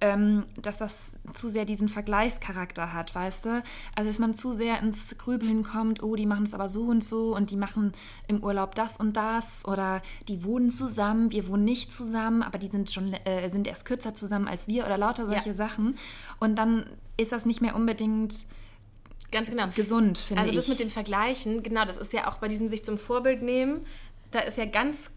ähm, 0.00 0.44
dass 0.60 0.78
das 0.78 1.16
zu 1.34 1.48
sehr 1.48 1.64
diesen 1.64 1.88
Vergleichscharakter 1.88 2.92
hat, 2.92 3.14
weißt 3.14 3.46
du? 3.46 3.62
Also 3.94 4.10
dass 4.10 4.18
man 4.18 4.34
zu 4.34 4.54
sehr 4.54 4.78
ins 4.80 5.16
Grübeln 5.18 5.62
kommt, 5.62 6.02
oh, 6.02 6.16
die 6.16 6.26
machen 6.26 6.44
es 6.44 6.52
aber 6.54 6.68
so 6.68 6.82
und 6.84 7.02
so 7.02 7.34
und 7.34 7.50
die 7.50 7.56
machen 7.56 7.92
im 8.28 8.44
Urlaub 8.44 8.74
das 8.74 8.98
und 8.98 9.16
das 9.16 9.66
oder 9.66 10.02
die 10.28 10.44
wohnen 10.44 10.70
zusammen, 10.70 11.30
wir 11.30 11.48
wohnen 11.48 11.64
nicht 11.64 11.92
zusammen, 11.92 12.42
aber 12.42 12.58
die 12.58 12.68
sind 12.68 12.90
schon 12.90 13.14
äh, 13.14 13.48
sind 13.48 13.66
erst 13.66 13.86
kürzer 13.86 14.12
zusammen 14.12 14.48
als 14.48 14.68
wir 14.68 14.84
oder 14.84 14.98
lauter 14.98 15.26
solche 15.26 15.48
Ja. 15.48 15.54
Sachen. 15.54 15.96
Und 16.40 16.56
dann 16.56 16.84
ist 17.16 17.32
das 17.32 17.46
nicht 17.46 17.62
mehr 17.62 17.74
unbedingt 17.74 18.44
Ganz 19.32 19.48
genau. 19.50 19.66
gesund, 19.74 20.18
finde 20.18 20.42
Also 20.42 20.52
ich. 20.52 20.58
das 20.58 20.68
mit 20.68 20.78
dem 20.80 20.90
Vergleichen, 20.90 21.62
genau, 21.62 21.84
das 21.84 21.96
ist 21.96 22.12
ja 22.12 22.28
auch 22.28 22.36
bei 22.38 22.48
diesem 22.48 22.68
sich 22.68 22.84
zum 22.84 22.96
Vorbild 22.98 23.42
nehmen, 23.42 23.84
da 24.30 24.40
ist 24.40 24.58
ja 24.58 24.66
ganz 24.66 25.10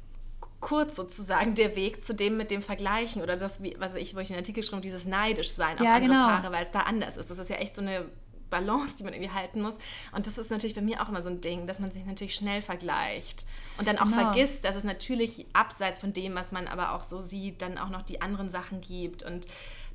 kurz 0.59 0.95
sozusagen 0.95 1.55
der 1.55 1.75
Weg 1.75 2.03
zu 2.03 2.13
dem 2.13 2.37
mit 2.37 2.51
dem 2.51 2.61
Vergleichen 2.61 3.21
oder 3.21 3.37
das, 3.37 3.63
wie, 3.63 3.75
was 3.79 3.95
ich, 3.95 4.15
wo 4.15 4.19
ich 4.19 4.27
den 4.27 4.37
Artikel 4.37 4.63
habe, 4.71 4.81
dieses 4.81 5.05
neidisch 5.05 5.51
sein 5.51 5.77
auf 5.77 5.83
Ja, 5.85 5.95
andere 5.95 6.09
genau. 6.11 6.27
Paare, 6.27 6.51
weil 6.51 6.65
es 6.65 6.71
da 6.71 6.81
anders 6.81 7.17
ist. 7.17 7.29
Das 7.29 7.37
ist 7.37 7.49
ja 7.49 7.55
echt 7.57 7.75
so 7.75 7.81
eine 7.81 8.05
Balance, 8.49 8.95
die 8.97 9.03
man 9.03 9.13
irgendwie 9.13 9.31
halten 9.31 9.61
muss. 9.61 9.77
Und 10.11 10.25
das 10.25 10.37
ist 10.37 10.49
natürlich 10.49 10.75
bei 10.75 10.81
mir 10.81 11.01
auch 11.01 11.09
immer 11.09 11.21
so 11.21 11.29
ein 11.29 11.39
Ding, 11.39 11.67
dass 11.67 11.79
man 11.79 11.91
sich 11.91 12.05
natürlich 12.05 12.33
schnell 12.35 12.61
vergleicht 12.61 13.45
und 13.77 13.87
dann 13.87 13.97
auch 13.99 14.05
Genau. 14.05 14.31
vergisst, 14.31 14.65
dass 14.65 14.75
es 14.75 14.83
natürlich 14.83 15.45
abseits 15.53 15.99
von 15.99 16.13
dem, 16.13 16.35
was 16.35 16.51
man 16.51 16.67
aber 16.67 16.93
auch 16.93 17.03
so 17.03 17.21
sieht, 17.21 17.61
dann 17.61 17.77
auch 17.77 17.89
noch 17.89 18.01
die 18.01 18.21
anderen 18.21 18.49
Sachen 18.49 18.81
gibt 18.81 19.23
und 19.23 19.45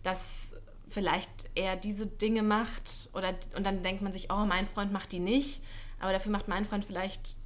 dass 0.03 0.53
vielleicht 0.89 1.31
er 1.57 1.77
diese 1.77 2.07
Dinge 2.07 2.43
macht 2.43 3.09
oder 3.15 3.35
und 3.57 3.65
dann 3.67 3.83
denkt 3.83 4.03
man 4.03 4.13
sich, 4.13 4.31
oh, 4.31 4.45
mein 4.45 4.67
Freund 4.67 4.93
macht 4.93 5.11
die 5.13 5.19
nicht, 5.19 5.63
aber 5.99 6.13
dafür 6.13 6.31
macht 6.31 6.47
mein 6.47 6.65
Freund 6.65 6.85
vielleicht 6.85 7.37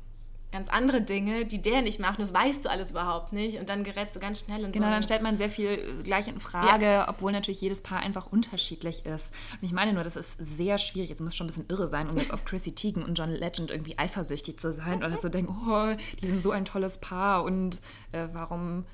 ganz 0.51 0.69
andere 0.69 1.03
Dinge, 1.03 1.45
die 1.45 1.61
der 1.61 1.83
nicht 1.83 2.01
macht. 2.01 2.19
Das 2.19 2.33
weißt 2.33 2.65
du 2.65 2.71
alles 2.71 2.91
überhaupt 2.91 3.33
nicht. 3.33 3.59
Und 3.59 3.69
dann 3.69 3.85
gerätst 3.85 4.17
du 4.17 4.21
ganz 4.21 4.41
schnell 4.41 4.65
in 4.65 4.73
Genau, 4.73 4.87
so 4.87 4.93
dann 4.93 5.03
stellt 5.03 5.23
man 5.23 5.37
sehr 5.37 5.51
viel 5.51 5.69
äh, 5.69 6.03
gleich 6.03 6.29
in 6.29 6.41
Frage, 6.41 7.05
obwohl 7.09 7.33
natürlich 7.33 7.61
jedes 7.61 7.83
Paar 7.83 8.01
einfach 8.01 8.27
unterschiedlich 8.27 9.05
ist. 9.05 9.35
Und 9.53 9.67
ich 9.67 9.73
meine 9.73 9.93
nur, 9.93 10.05
das 10.05 10.17
ist 10.17 10.39
sehr 10.39 10.79
schwierig. 10.79 11.11
Es 11.11 11.21
muss 11.21 11.37
schon 11.37 11.47
ein 11.47 11.49
bisschen 11.49 11.69
irre 11.69 11.89
sein, 11.89 12.09
um 12.09 12.17
jetzt 12.17 12.33
auf 12.33 12.45
Chrissy 12.45 12.75
Teigen 12.75 13.03
und 13.03 13.19
John 13.19 13.31
Legend 13.31 13.71
irgendwie 13.71 13.99
eifersüchtig 13.99 14.59
zu 14.59 14.73
sein 14.73 15.05
oder 15.05 15.21
zu 15.21 15.29
denken, 15.29 15.55
oh, 15.69 15.95
die 16.23 16.27
sind 16.27 16.43
so 16.43 16.51
ein 16.51 16.65
tolles 16.65 16.99
Paar 16.99 17.45
und 17.45 17.81
äh, 18.13 18.29
warum 18.33 18.85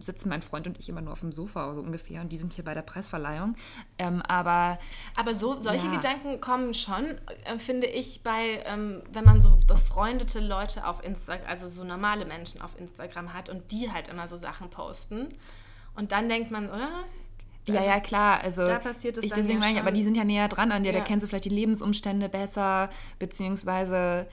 sitzen 0.00 0.28
mein 0.28 0.42
Freund 0.42 0.66
und 0.66 0.78
ich 0.78 0.88
immer 0.88 1.00
nur 1.00 1.12
auf 1.12 1.20
dem 1.20 1.32
Sofa 1.32 1.74
so 1.74 1.80
ungefähr 1.80 2.20
und 2.20 2.30
die 2.32 2.36
sind 2.36 2.52
hier 2.52 2.64
bei 2.64 2.74
der 2.74 2.82
Preisverleihung. 2.82 3.56
Ähm, 3.98 4.22
aber 4.22 4.78
Aber 5.16 5.34
so, 5.34 5.60
solche 5.60 5.86
Ja. 5.86 5.94
Gedanken 5.96 6.40
kommen 6.40 6.74
schon, 6.74 7.04
äh, 7.44 7.58
finde 7.58 7.86
ich, 7.86 8.22
bei, 8.22 8.62
ähm, 8.66 9.02
wenn 9.12 9.24
man 9.24 9.40
so 9.42 9.58
befreundete 9.66 10.40
Leute 10.40 10.86
auf 10.86 11.04
Instagram, 11.04 11.46
also 11.48 11.68
so 11.68 11.84
normale 11.84 12.24
Menschen 12.24 12.60
auf 12.62 12.78
Instagram 12.78 13.32
hat 13.34 13.48
und 13.48 13.70
die 13.70 13.90
halt 13.92 14.08
immer 14.08 14.26
so 14.28 14.36
Sachen 14.36 14.70
posten. 14.70 15.28
Und 15.94 16.12
dann 16.12 16.28
denkt 16.28 16.50
man, 16.50 16.68
oder? 16.68 16.90
Ja, 17.66 17.76
Also, 17.80 17.88
ja, 17.90 18.00
klar. 18.00 18.40
Also 18.42 18.66
da 18.66 18.78
passiert 18.78 19.16
es 19.16 19.24
ich 19.24 19.32
deswegen 19.32 19.54
ja 19.54 19.58
meine 19.60 19.74
ich, 19.76 19.80
aber 19.80 19.90
die 19.92 20.02
sind 20.04 20.16
ja 20.16 20.24
näher 20.24 20.48
dran 20.48 20.70
an 20.72 20.82
dir. 20.82 20.92
Da 20.92 20.98
Ja. 20.98 21.04
kennst 21.04 21.22
du 21.22 21.28
vielleicht 21.28 21.46
die 21.46 21.50
Lebensumstände 21.50 22.28
besser, 22.28 22.90
beziehungsweise 23.18 24.26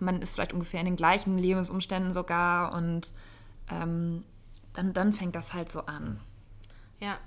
man 0.00 0.20
ist 0.22 0.34
vielleicht 0.34 0.52
ungefähr 0.52 0.80
in 0.80 0.86
den 0.86 0.96
gleichen 0.96 1.38
Lebensumständen 1.38 2.12
sogar 2.12 2.74
und 2.74 3.10
ähm, 3.70 4.20
dann, 4.74 4.92
dann 4.92 5.12
fängt 5.12 5.34
das 5.34 5.54
halt 5.54 5.72
so 5.72 5.80
an. 5.86 6.20
Ja, 7.00 7.18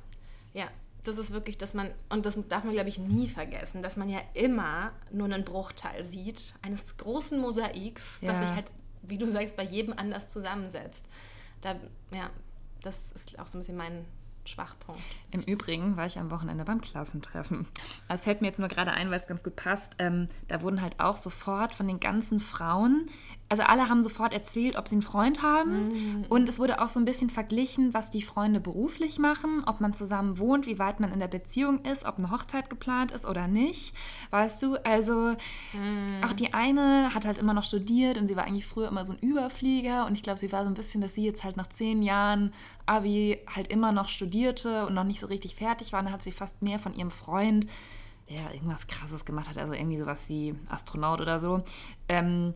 ja. 0.54 0.68
Das 1.04 1.18
ist 1.18 1.32
wirklich, 1.32 1.58
dass 1.58 1.74
man, 1.74 1.90
und 2.10 2.26
das 2.26 2.38
darf 2.50 2.66
man, 2.66 2.74
glaube 2.74 2.90
ich, 2.90 3.00
nie 3.00 3.30
vergessen, 3.30 3.82
dass 3.82 3.96
man 3.96 4.10
ja 4.10 4.20
immer 4.34 4.92
nur 5.10 5.26
einen 5.26 5.46
Bruchteil 5.46 6.04
sieht 6.04 6.54
eines 6.62 6.98
großen 6.98 7.40
Mosaiks, 7.40 8.20
das 8.22 8.40
Ja. 8.42 8.46
sich 8.46 8.56
halt, 8.56 8.72
wie 9.04 9.18
du 9.18 9.26
sagst, 9.26 9.56
bei 9.56 9.64
jedem 9.64 9.94
anders 9.98 10.34
zusammensetzt. 10.34 11.06
Da, 11.62 11.76
ja, 12.12 12.30
das 12.82 13.14
ist 13.14 13.40
auch 13.40 13.48
so 13.48 13.58
ein 13.58 13.62
bisschen 13.62 13.78
mein 13.78 14.04
Schwachpunkt. 14.44 15.02
Im 15.32 15.42
Übrigen 15.44 15.96
war 15.96 16.08
ich 16.08 16.20
am 16.20 16.30
Wochenende 16.30 16.66
beim 16.66 16.82
Klassentreffen. 16.82 17.68
Es 18.10 18.24
fällt 18.24 18.42
mir 18.42 18.48
jetzt 18.48 18.60
nur 18.60 18.68
gerade 18.70 18.92
ein, 18.92 19.10
weil 19.10 19.20
es 19.20 19.28
ganz 19.28 19.44
gut 19.44 19.56
passt. 19.56 19.96
Ähm, 20.00 20.28
da 20.50 20.62
wurden 20.62 20.82
halt 20.82 21.00
auch 21.00 21.16
sofort 21.16 21.74
von 21.74 21.88
den 21.88 22.02
ganzen 22.02 22.42
Frauen, 22.42 23.10
also 23.50 23.64
alle 23.64 23.88
haben 23.88 24.04
sofort 24.04 24.34
erzählt, 24.34 24.78
ob 24.78 24.88
sie 24.88 24.96
einen 24.96 25.02
Freund 25.02 25.42
haben. 25.42 25.90
Und 26.30 26.50
es 26.50 26.60
wurde 26.60 26.82
auch 26.82 26.90
so 26.90 27.00
ein 27.00 27.06
bisschen 27.06 27.30
verglichen, 27.30 27.94
was 27.94 28.12
die 28.12 28.22
Freunde 28.22 28.60
beruflich 28.60 29.20
machen, 29.20 29.64
ob 29.66 29.80
man 29.80 29.94
zusammen 29.94 30.38
wohnt, 30.38 30.68
wie 30.68 30.80
weit 30.80 31.00
man 31.00 31.14
in 31.14 31.20
der 31.20 31.30
Beziehung 31.30 31.84
ist, 31.86 32.06
ob 32.06 32.18
eine 32.18 32.30
Hochzeit 32.32 32.70
geplant 32.70 33.12
ist 33.12 33.26
oder 33.26 33.48
nicht. 33.48 33.94
Weißt 34.32 34.62
du, 34.62 34.76
also 34.84 35.36
auch 36.26 36.34
die 36.34 36.54
eine 36.54 37.14
hat 37.14 37.26
halt 37.26 37.38
immer 37.38 37.54
noch 37.54 37.64
studiert 37.64 38.18
und 38.18 38.28
sie 38.28 38.36
war 38.36 38.44
eigentlich 38.44 38.66
früher 38.66 38.90
immer 38.90 39.06
so 39.06 39.14
ein 39.14 39.20
Überflieger. 39.20 40.06
Und 40.06 40.16
ich 40.16 40.24
glaube, 40.24 40.40
sie 40.40 40.52
war 40.52 40.64
so 40.64 40.70
ein 40.70 40.76
bisschen, 40.76 41.02
dass 41.02 41.14
sie 41.14 41.24
jetzt 41.24 41.44
halt 41.44 41.56
nach 41.56 41.70
zehn 41.70 42.04
Jahren 42.04 42.54
Abi 42.86 43.40
halt 43.54 43.70
immer 43.70 43.92
noch 43.94 44.10
studierte 44.10 44.86
und 44.88 44.94
noch 44.94 45.04
nicht 45.06 45.20
so 45.22 45.28
richtig 45.28 45.56
fertig 45.56 45.94
war. 45.94 46.00
Und 46.00 46.08
dann 46.08 46.14
hat 46.14 46.24
sie 46.24 46.32
fast 46.32 46.62
mehr 46.62 46.80
von 46.80 46.94
ihrem 46.94 47.12
Freund, 47.12 47.66
der 48.30 48.54
irgendwas 48.54 48.88
Krasses 48.88 49.24
gemacht 49.24 49.50
hat, 49.50 49.58
also 49.58 49.74
irgendwie 49.74 50.00
sowas 50.00 50.28
wie 50.28 50.54
Astronaut 50.70 51.22
oder 51.22 51.40
so, 51.40 51.64
ähm, 52.10 52.54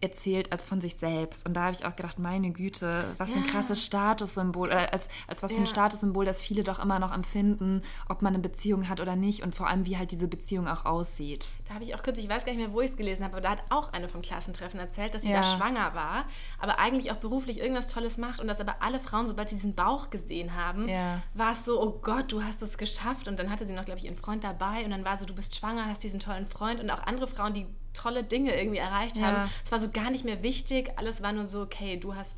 erzählt 0.00 0.52
als 0.52 0.64
von 0.64 0.80
sich 0.80 0.96
selbst. 0.96 1.44
Und 1.46 1.54
da 1.54 1.64
habe 1.64 1.74
ich 1.74 1.84
auch 1.84 1.96
gedacht, 1.96 2.18
meine 2.18 2.50
Güte, 2.52 3.14
was 3.18 3.30
für 3.32 3.38
ein 3.38 3.46
krasses 3.46 3.84
Statussymbol, 3.84 4.70
äh, 4.70 4.86
als, 4.92 5.08
als 5.26 5.42
was 5.42 5.52
für 5.52 5.58
ein 5.58 5.64
Ja. 5.64 5.70
Statussymbol, 5.70 6.24
das 6.24 6.40
viele 6.40 6.62
doch 6.62 6.78
immer 6.78 6.98
noch 7.00 7.12
empfinden, 7.12 7.82
ob 8.08 8.22
man 8.22 8.32
eine 8.34 8.42
Beziehung 8.42 8.88
hat 8.88 9.00
oder 9.00 9.16
nicht 9.16 9.42
und 9.42 9.54
vor 9.56 9.66
allem, 9.66 9.84
wie 9.86 9.96
halt 9.98 10.12
diese 10.12 10.28
Beziehung 10.28 10.68
auch 10.68 10.84
aussieht. 10.84 11.46
Da 11.66 11.74
habe 11.74 11.84
ich 11.84 11.94
auch 11.96 12.02
kürzlich, 12.02 12.26
ich 12.26 12.30
weiß 12.30 12.44
gar 12.44 12.52
nicht 12.52 12.60
mehr, 12.60 12.72
wo 12.72 12.80
ich 12.80 12.90
es 12.90 12.96
gelesen 12.96 13.24
habe, 13.24 13.34
aber 13.34 13.40
da 13.40 13.50
hat 13.50 13.62
auch 13.70 13.92
eine 13.92 14.08
vom 14.08 14.22
Klassentreffen 14.22 14.78
erzählt, 14.78 15.14
dass 15.14 15.22
sie 15.22 15.30
Ja. 15.30 15.38
da 15.40 15.42
schwanger 15.42 15.94
war, 15.94 16.24
aber 16.60 16.78
eigentlich 16.78 17.10
auch 17.10 17.16
beruflich 17.16 17.58
irgendwas 17.58 17.88
Tolles 17.88 18.18
macht 18.18 18.40
und 18.40 18.46
dass 18.46 18.60
aber 18.60 18.76
alle 18.80 19.00
Frauen, 19.00 19.26
sobald 19.26 19.48
sie 19.48 19.56
diesen 19.56 19.74
Bauch 19.74 20.10
gesehen 20.10 20.54
haben, 20.54 20.88
Ja. 20.88 21.22
war 21.34 21.52
es 21.52 21.64
so, 21.64 21.82
oh 21.82 21.98
Gott, 22.02 22.30
du 22.30 22.42
hast 22.44 22.62
es 22.62 22.78
geschafft. 22.78 23.26
Und 23.28 23.38
dann 23.38 23.50
hatte 23.50 23.66
sie 23.66 23.72
noch, 23.74 23.84
glaube 23.84 23.98
ich, 23.98 24.04
ihren 24.06 24.16
Freund 24.16 24.44
dabei 24.44 24.84
und 24.84 24.90
dann 24.90 25.04
war 25.04 25.16
so, 25.16 25.24
du 25.26 25.34
bist 25.34 25.56
schwanger, 25.56 25.86
hast 25.86 26.02
diesen 26.04 26.20
tollen 26.20 26.46
Freund 26.46 26.80
und 26.80 26.90
auch 26.90 27.02
andere 27.06 27.26
Frauen, 27.26 27.52
die 27.52 27.66
tolle 27.98 28.24
Dinge 28.24 28.54
irgendwie 28.58 28.78
erreicht 28.78 29.16
Ja. 29.18 29.26
haben. 29.26 29.50
Es 29.64 29.72
war 29.72 29.78
so 29.78 29.88
gar 29.90 30.10
nicht 30.10 30.24
mehr 30.24 30.42
wichtig, 30.42 30.90
alles 30.96 31.22
war 31.22 31.32
nur 31.32 31.46
so, 31.46 31.62
okay, 31.62 31.96
du 31.96 32.14
hast 32.14 32.36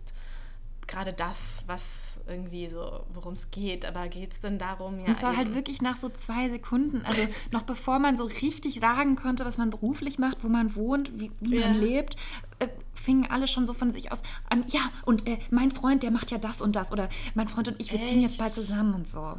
gerade 0.87 1.13
das, 1.13 1.63
was 1.69 2.19
irgendwie 2.27 2.69
so, 2.69 3.05
worum 3.15 3.35
es 3.35 3.53
geht, 3.53 3.87
aber 3.87 4.09
geht 4.09 4.33
es 4.33 4.41
denn 4.41 4.59
darum? 4.59 4.99
Ja, 4.99 5.05
Und 5.07 5.11
es 5.13 5.23
war 5.23 5.37
halt 5.37 5.47
eben. 5.47 5.55
wirklich 5.55 5.81
nach 5.83 5.97
so 5.97 6.09
zwei 6.09 6.49
Sekunden, 6.49 7.05
also 7.07 7.29
noch 7.53 7.63
bevor 7.63 8.01
man 8.01 8.17
so 8.17 8.25
richtig 8.25 8.81
sagen 8.81 9.15
konnte, 9.15 9.45
was 9.45 9.57
man 9.57 9.71
beruflich 9.71 10.19
macht, 10.19 10.43
wo 10.43 10.49
man 10.49 10.75
wohnt, 10.75 11.13
wie, 11.21 11.31
wie 11.41 11.59
Ja. 11.61 11.69
man 11.69 11.81
lebt, 11.81 12.17
äh, 12.59 12.67
fingen 12.95 13.31
alle 13.31 13.47
schon 13.47 13.67
so 13.67 13.73
von 13.73 13.93
sich 13.93 14.11
aus 14.11 14.23
an, 14.49 14.65
ja, 14.69 14.81
und 15.05 15.29
äh, 15.29 15.39
mein 15.51 15.71
Freund, 15.71 16.03
der 16.03 16.11
macht 16.11 16.33
ja 16.33 16.39
das 16.39 16.61
und 16.61 16.75
das 16.75 16.91
oder 16.91 17.09
mein 17.35 17.47
Freund 17.47 17.69
und 17.69 17.81
ich, 17.81 17.93
wir 17.93 18.03
ziehen 18.03 18.21
jetzt 18.21 18.33
Echt? 18.33 18.41
bald 18.41 18.53
zusammen 18.53 18.95
und 18.95 19.07
so. 19.09 19.37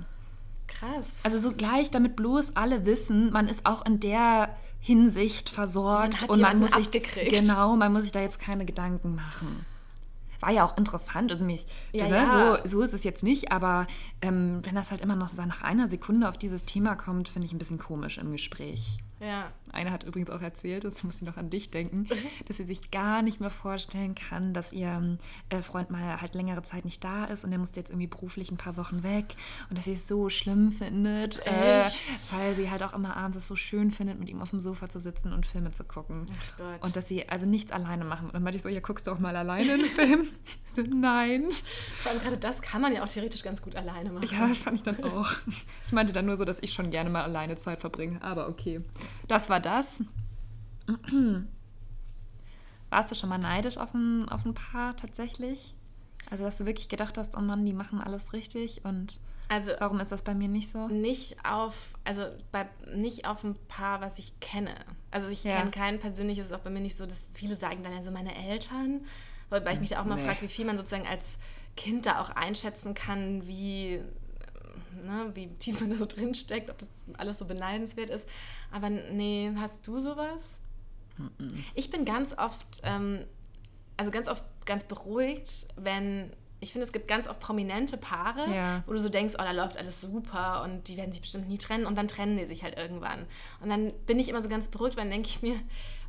krass. 0.68 1.08
Also 1.24 1.40
so 1.42 1.52
gleich, 1.52 1.92
damit 1.92 2.16
bloß 2.16 2.56
alle 2.56 2.86
wissen, 2.86 3.32
man 3.34 3.50
ist 3.50 3.66
auch 3.66 3.86
in 3.86 4.00
der 4.00 4.56
Hinsicht 4.82 5.50
versorgt 5.50 6.22
Man 6.22 6.30
und 6.30 6.42
man 6.42 6.60
muss 6.60 6.72
sich 6.72 6.92
genau, 7.30 7.76
man 7.76 7.94
muss 7.94 8.02
sich 8.02 8.12
da 8.12 8.20
jetzt 8.20 8.40
keine 8.40 8.66
Gedanken 8.66 9.16
machen. 9.16 9.66
War 10.40 10.52
ja 10.52 10.66
auch 10.66 10.76
interessant, 10.76 11.32
also 11.32 11.46
mich, 11.46 11.68
Ja, 11.94 12.06
ne, 12.08 12.16
ja. 12.16 12.60
So, 12.64 12.70
so 12.70 12.82
ist 12.82 12.94
es 12.94 13.04
jetzt 13.04 13.22
nicht, 13.22 13.52
aber 13.52 13.86
ähm, 14.24 14.62
wenn 14.64 14.74
das 14.74 14.90
halt 14.90 15.02
immer 15.02 15.16
noch 15.16 15.34
nach 15.34 15.62
einer 15.62 15.88
Sekunde 15.88 16.28
auf 16.28 16.38
dieses 16.38 16.66
Thema 16.66 16.96
kommt, 16.96 17.30
finde 17.30 17.46
ich 17.46 17.54
ein 17.54 17.60
bisschen 17.60 17.78
komisch 17.78 18.18
im 18.18 18.32
Gespräch. 18.32 18.98
Ja. 19.22 19.52
Eine 19.72 19.92
hat 19.92 20.04
übrigens 20.04 20.30
auch 20.30 20.42
erzählt, 20.42 20.84
das 20.84 21.04
muss 21.04 21.18
ich 21.18 21.22
noch 21.22 21.38
an 21.38 21.50
dich 21.50 21.70
denken, 21.70 22.10
dass 22.48 22.58
sie 22.58 22.64
sich 22.64 22.92
gar 22.92 23.22
nicht 23.22 23.40
mehr 23.40 23.50
vorstellen 23.50 24.16
kann, 24.16 24.54
dass 24.54 24.74
ihr 24.74 25.18
äh, 25.50 25.62
Freund 25.62 25.92
mal 25.92 26.20
halt 26.20 26.34
längere 26.34 26.64
Zeit 26.64 26.84
nicht 26.84 27.04
da 27.04 27.26
ist 27.26 27.44
und 27.44 27.52
der 27.52 27.60
musste 27.60 27.80
jetzt 27.80 27.90
irgendwie 27.90 28.08
beruflich 28.08 28.52
ein 28.52 28.58
paar 28.58 28.76
Wochen 28.78 29.04
weg 29.04 29.36
und 29.70 29.78
dass 29.78 29.86
sie 29.86 29.94
es 29.94 30.08
so 30.08 30.30
schlimm 30.30 30.72
findet, 30.72 31.46
äh, 31.46 31.90
weil 32.32 32.56
sie 32.56 32.70
halt 32.70 32.84
auch 32.84 32.94
immer 32.94 33.16
abends 33.16 33.38
es 33.38 33.48
so 33.48 33.56
schön 33.56 33.92
findet, 33.92 34.20
mit 34.20 34.30
ihm 34.30 34.42
auf 34.42 34.50
dem 34.50 34.60
Sofa 34.60 34.90
zu 34.90 35.00
sitzen 35.00 35.32
und 35.32 35.46
Filme 35.46 35.72
zu 35.72 35.84
gucken. 35.84 36.26
Ach 36.32 36.58
Gott. 36.58 36.84
Und 36.84 36.96
dass 36.96 37.08
sie 37.08 37.30
also 37.30 37.46
nichts 37.46 37.72
alleine 37.72 38.04
machen. 38.04 38.28
Und 38.28 38.34
dann 38.34 38.44
meinte 38.44 38.58
ich 38.58 38.64
so, 38.64 38.70
ja, 38.70 38.80
guckst 38.82 39.08
du 39.08 39.12
auch 39.12 39.20
mal 39.20 39.36
alleine 39.36 39.74
einen 39.74 39.86
Film? 39.86 40.28
so, 40.76 40.82
nein. 40.82 41.46
Vor 42.02 42.12
allem 42.12 42.22
gerade 42.22 42.38
das 42.38 42.62
kann 42.62 42.82
man 42.82 42.94
ja 42.94 43.04
auch 43.04 43.10
theoretisch 43.10 43.44
ganz 43.44 43.62
gut 43.62 43.76
alleine 43.76 44.12
machen. 44.12 44.28
Ja, 44.32 44.48
das 44.48 44.58
fand 44.58 44.78
ich 44.78 44.84
dann 44.84 45.04
auch. 45.04 45.30
Ich 45.86 45.92
meinte 45.92 46.14
dann 46.14 46.26
nur 46.26 46.38
so, 46.38 46.46
dass 46.46 46.58
ich 46.62 46.74
schon 46.74 46.90
gerne 46.90 47.10
mal 47.10 47.24
alleine 47.24 47.58
Zeit 47.58 47.80
verbringe. 47.80 48.22
Aber 48.22 48.50
okay. 48.50 48.82
Das 49.28 49.50
war 49.50 49.60
das. 49.60 50.04
Warst 52.90 53.12
du 53.12 53.16
schon 53.16 53.30
mal 53.30 53.38
neidisch 53.38 53.78
auf 53.78 53.94
ein, 53.94 54.28
auf 54.30 54.46
ein 54.46 54.54
Paar 54.54 54.96
tatsächlich? 54.98 55.74
Also, 56.30 56.44
dass 56.44 56.58
du 56.58 56.66
wirklich 56.66 56.90
gedacht 56.90 57.18
hast, 57.18 57.36
oh 57.36 57.42
Mann, 57.42 57.66
die 57.66 57.74
machen 57.74 58.00
alles 58.02 58.34
richtig 58.34 58.84
und 58.86 59.20
Also 59.50 59.72
warum 59.80 60.00
ist 60.00 60.12
das 60.12 60.22
bei 60.22 60.34
mir 60.34 60.48
nicht 60.48 60.72
so? 60.72 60.88
nicht 60.88 61.38
auf, 61.46 61.94
also 62.04 62.26
bei, 62.52 62.68
nicht 62.96 63.26
auf 63.26 63.44
ein 63.44 63.56
Paar, 63.68 64.02
was 64.02 64.20
ich 64.20 64.38
kenne. 64.40 64.76
Also 65.10 65.30
ich 65.30 65.44
Ja. 65.44 65.58
kenne 65.58 65.72
kein 65.72 66.00
persönliches, 66.00 66.48
ist 66.48 66.52
auch 66.54 66.60
bei 66.60 66.70
mir 66.70 66.80
nicht 66.82 66.96
so, 66.98 67.06
dass 67.06 67.30
viele 67.34 67.56
sagen 67.58 67.84
dann 67.84 67.94
ja 67.94 68.04
so 68.04 68.12
meine 68.12 68.36
Eltern, 68.36 69.02
wobei 69.50 69.74
ich 69.74 69.80
mich 69.80 69.90
da 69.90 70.02
auch 70.02 70.06
mal 70.06 70.16
Nee. 70.16 70.24
frage, 70.26 70.42
wie 70.42 70.48
viel 70.48 70.66
man 70.66 70.78
sozusagen 70.78 71.08
als 71.08 71.38
Kind 71.78 72.06
da 72.06 72.22
auch 72.22 72.30
einschätzen 72.32 72.94
kann, 72.94 73.48
wie, 73.48 74.02
ne, 75.04 75.32
wie 75.34 75.48
tief 75.56 75.80
man 75.82 75.90
da 75.90 75.98
so 75.98 76.06
drin 76.06 76.34
steckt, 76.36 76.70
ob 76.70 76.78
das 76.78 76.90
alles 77.18 77.40
so 77.40 77.46
beneidenswert 77.46 78.10
ist. 78.10 78.28
Aber 78.72 78.90
nee, 78.90 79.52
hast 79.58 79.86
du 79.88 80.00
sowas? 80.00 80.60
Ich 81.76 81.90
bin 81.92 82.06
ganz 82.06 82.38
oft, 82.38 82.82
ähm, 82.84 83.20
also 83.98 84.12
ganz 84.12 84.28
oft 84.28 84.44
ganz 84.66 84.84
beruhigt, 84.84 85.68
wenn 85.76 86.32
ich 86.64 86.74
finde, 86.74 86.86
es 86.86 86.94
gibt 86.94 87.08
ganz 87.08 87.28
oft 87.28 87.40
prominente 87.40 87.98
Paare, 87.98 88.48
Ja. 88.54 88.84
wo 88.86 88.94
du 88.94 89.00
so 89.00 89.10
denkst, 89.10 89.34
oh, 89.40 89.42
da 89.42 89.52
läuft 89.52 89.78
alles 89.78 90.00
super 90.00 90.62
und 90.64 90.88
die 90.88 90.96
werden 90.96 91.12
sich 91.12 91.22
bestimmt 91.22 91.50
nie 91.50 91.58
trennen 91.58 91.88
und 91.88 91.98
dann 91.98 92.08
trennen 92.08 92.38
die 92.38 92.46
sich 92.46 92.62
halt 92.64 92.78
irgendwann. 92.78 93.26
Und 93.62 93.70
dann 93.70 93.92
bin 94.06 94.20
ich 94.20 94.30
immer 94.30 94.44
so 94.44 94.50
ganz 94.50 94.68
beruhigt, 94.68 94.96
weil 94.96 95.06
dann 95.06 95.12
denke 95.12 95.28
ich 95.28 95.42
mir, 95.42 95.60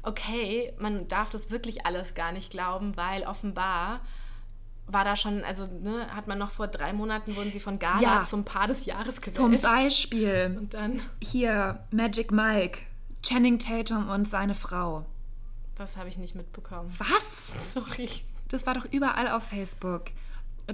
okay, 0.02 0.74
man 0.78 1.08
darf 1.08 1.30
das 1.30 1.50
wirklich 1.50 1.86
alles 1.86 2.14
gar 2.14 2.32
nicht 2.32 2.50
glauben, 2.50 2.98
weil 2.98 3.22
offenbar 3.24 4.02
war 4.86 5.04
da 5.04 5.16
schon, 5.16 5.42
also 5.44 5.66
ne, 5.66 6.06
hat 6.14 6.26
man 6.26 6.38
noch 6.38 6.50
vor 6.50 6.66
drei 6.68 6.92
Monaten 6.92 7.34
wurden 7.36 7.52
sie 7.52 7.60
von 7.60 7.78
Gala 7.78 8.00
Ja. 8.00 8.24
zum 8.24 8.44
Paar 8.44 8.66
des 8.66 8.84
Jahres 8.84 9.20
Zum 9.20 9.46
gewählt. 9.52 9.62
Beispiel 9.62 10.56
Und 10.58 10.74
dann, 10.74 11.00
hier 11.22 11.80
Magic 11.90 12.30
Mike, 12.32 12.78
Channing 13.22 13.58
Tatum 13.58 14.08
und 14.10 14.28
seine 14.28 14.54
Frau. 14.54 15.06
das 15.76 15.96
habe 15.96 16.08
ich 16.08 16.18
nicht 16.18 16.34
mitbekommen. 16.34 16.92
Was? 16.98 17.72
Sorry. 17.74 18.08
Das 18.48 18.66
war 18.66 18.74
doch 18.74 18.84
überall 18.90 19.28
auf 19.28 19.44
Facebook. 19.44 20.06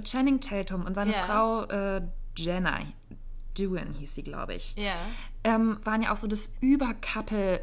Channing 0.03 0.41
Tatum 0.41 0.85
und 0.85 0.95
seine 0.95 1.13
Ja. 1.13 1.21
Frau 1.23 1.63
äh, 1.65 2.01
Jenna 2.35 2.79
Dewan 3.57 3.93
hieß 3.93 4.15
sie, 4.15 4.23
glaube 4.23 4.55
ich. 4.55 4.75
Ja. 4.75 4.93
ähm, 5.43 5.79
waren 5.83 6.01
ja 6.03 6.11
auch 6.13 6.17
so 6.17 6.27
das 6.27 6.57
Übercouple 6.61 7.61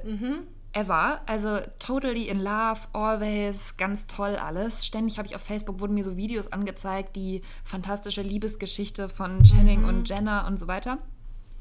ever. 0.76 1.20
Also 1.26 1.60
totally 1.78 2.28
in 2.28 2.40
love, 2.40 2.80
always, 2.92 3.76
ganz 3.76 4.06
toll 4.06 4.36
alles. 4.36 4.84
Ständig 4.84 5.16
habe 5.18 5.26
ich 5.26 5.34
auf 5.34 5.42
Facebook, 5.42 5.80
wurden 5.80 5.94
mir 5.94 6.04
so 6.04 6.16
Videos 6.16 6.52
angezeigt, 6.52 7.16
die 7.16 7.42
fantastische 7.64 8.22
Liebesgeschichte 8.22 9.08
von 9.08 9.42
Channing 9.42 9.84
und 9.84 10.08
Jenna 10.08 10.46
und 10.46 10.58
so 10.58 10.68
weiter. 10.68 10.98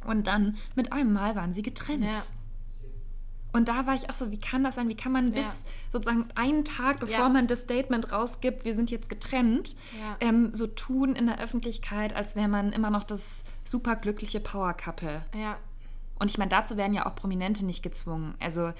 Und 0.06 0.28
dann 0.28 0.58
mit 0.76 0.92
einem 0.92 1.14
Mal 1.14 1.36
waren 1.36 1.54
sie 1.54 1.62
getrennt. 1.64 2.04
Ja. 2.04 2.22
Und 3.54 3.70
da 3.70 3.88
war 3.88 3.96
ich 3.96 4.10
auch 4.10 4.16
so, 4.16 4.32
wie 4.32 4.40
kann 4.40 4.66
das 4.66 4.76
sein? 4.76 4.90
Wie 4.90 4.98
kann 4.98 5.14
man 5.14 5.30
bis 5.30 5.46
Ja. 5.48 5.54
sozusagen 5.90 6.28
einen 6.36 6.66
Tag, 6.66 7.00
bevor 7.00 7.20
Ja. 7.20 7.30
man 7.30 7.48
das 7.48 7.62
Statement 7.62 8.12
rausgibt, 8.12 8.66
wir 8.66 8.76
sind 8.76 8.92
jetzt 8.92 9.08
getrennt, 9.08 9.76
Ja. 9.98 10.18
ähm, 10.20 10.50
so 10.54 10.68
tun 10.68 11.16
in 11.16 11.28
der 11.28 11.40
Öffentlichkeit, 11.40 12.14
als 12.14 12.36
wäre 12.36 12.50
man 12.50 12.74
immer 12.74 12.90
noch 12.90 13.06
das 13.06 13.46
superglückliche 13.64 14.42
Power-Couple. 14.42 15.22
Ja. 15.34 15.56
Und 16.20 16.30
ich 16.32 16.38
meine, 16.38 16.50
dazu 16.50 16.76
werden 16.78 16.94
ja 16.94 17.06
auch 17.06 17.16
Prominente 17.16 17.66
nicht 17.66 17.82
gezwungen. 17.82 18.36
Also, 18.42 18.74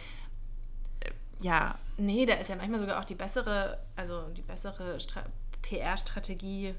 ja, 1.40 1.76
Nee, 1.98 2.26
da 2.26 2.34
ist 2.34 2.50
ja 2.50 2.58
manchmal 2.58 2.82
sogar 2.82 3.00
auch 3.00 3.06
die 3.06 3.16
bessere, 3.16 3.80
also 3.96 4.24
die 4.36 4.42
bessere 4.42 5.00
Stra 5.00 5.24
PR-Strategie, 5.62 6.76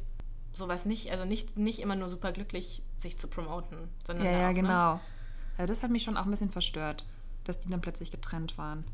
sowas 0.53 0.85
nicht, 0.85 1.11
also 1.11 1.25
nicht, 1.25 1.57
nicht 1.57 1.81
immer 1.81 1.97
nur 1.97 2.09
super 2.09 2.33
glücklich 2.33 2.83
sich 2.97 3.19
zu 3.19 3.29
promoten, 3.29 3.77
sondern 4.07 4.25
ja, 4.27 4.33
ja, 4.33 4.45
auch, 4.49 4.53
Ne? 4.53 4.55
genau. 4.55 5.01
Also 5.59 5.73
das 5.73 5.83
hat 5.83 5.91
mich 5.91 6.03
schon 6.03 6.17
auch 6.17 6.25
ein 6.25 6.31
bisschen 6.31 6.51
verstört, 6.51 7.07
dass 7.45 7.61
die 7.61 7.69
dann 7.71 7.81
plötzlich 7.81 8.11
getrennt 8.11 8.59
waren. 8.59 8.85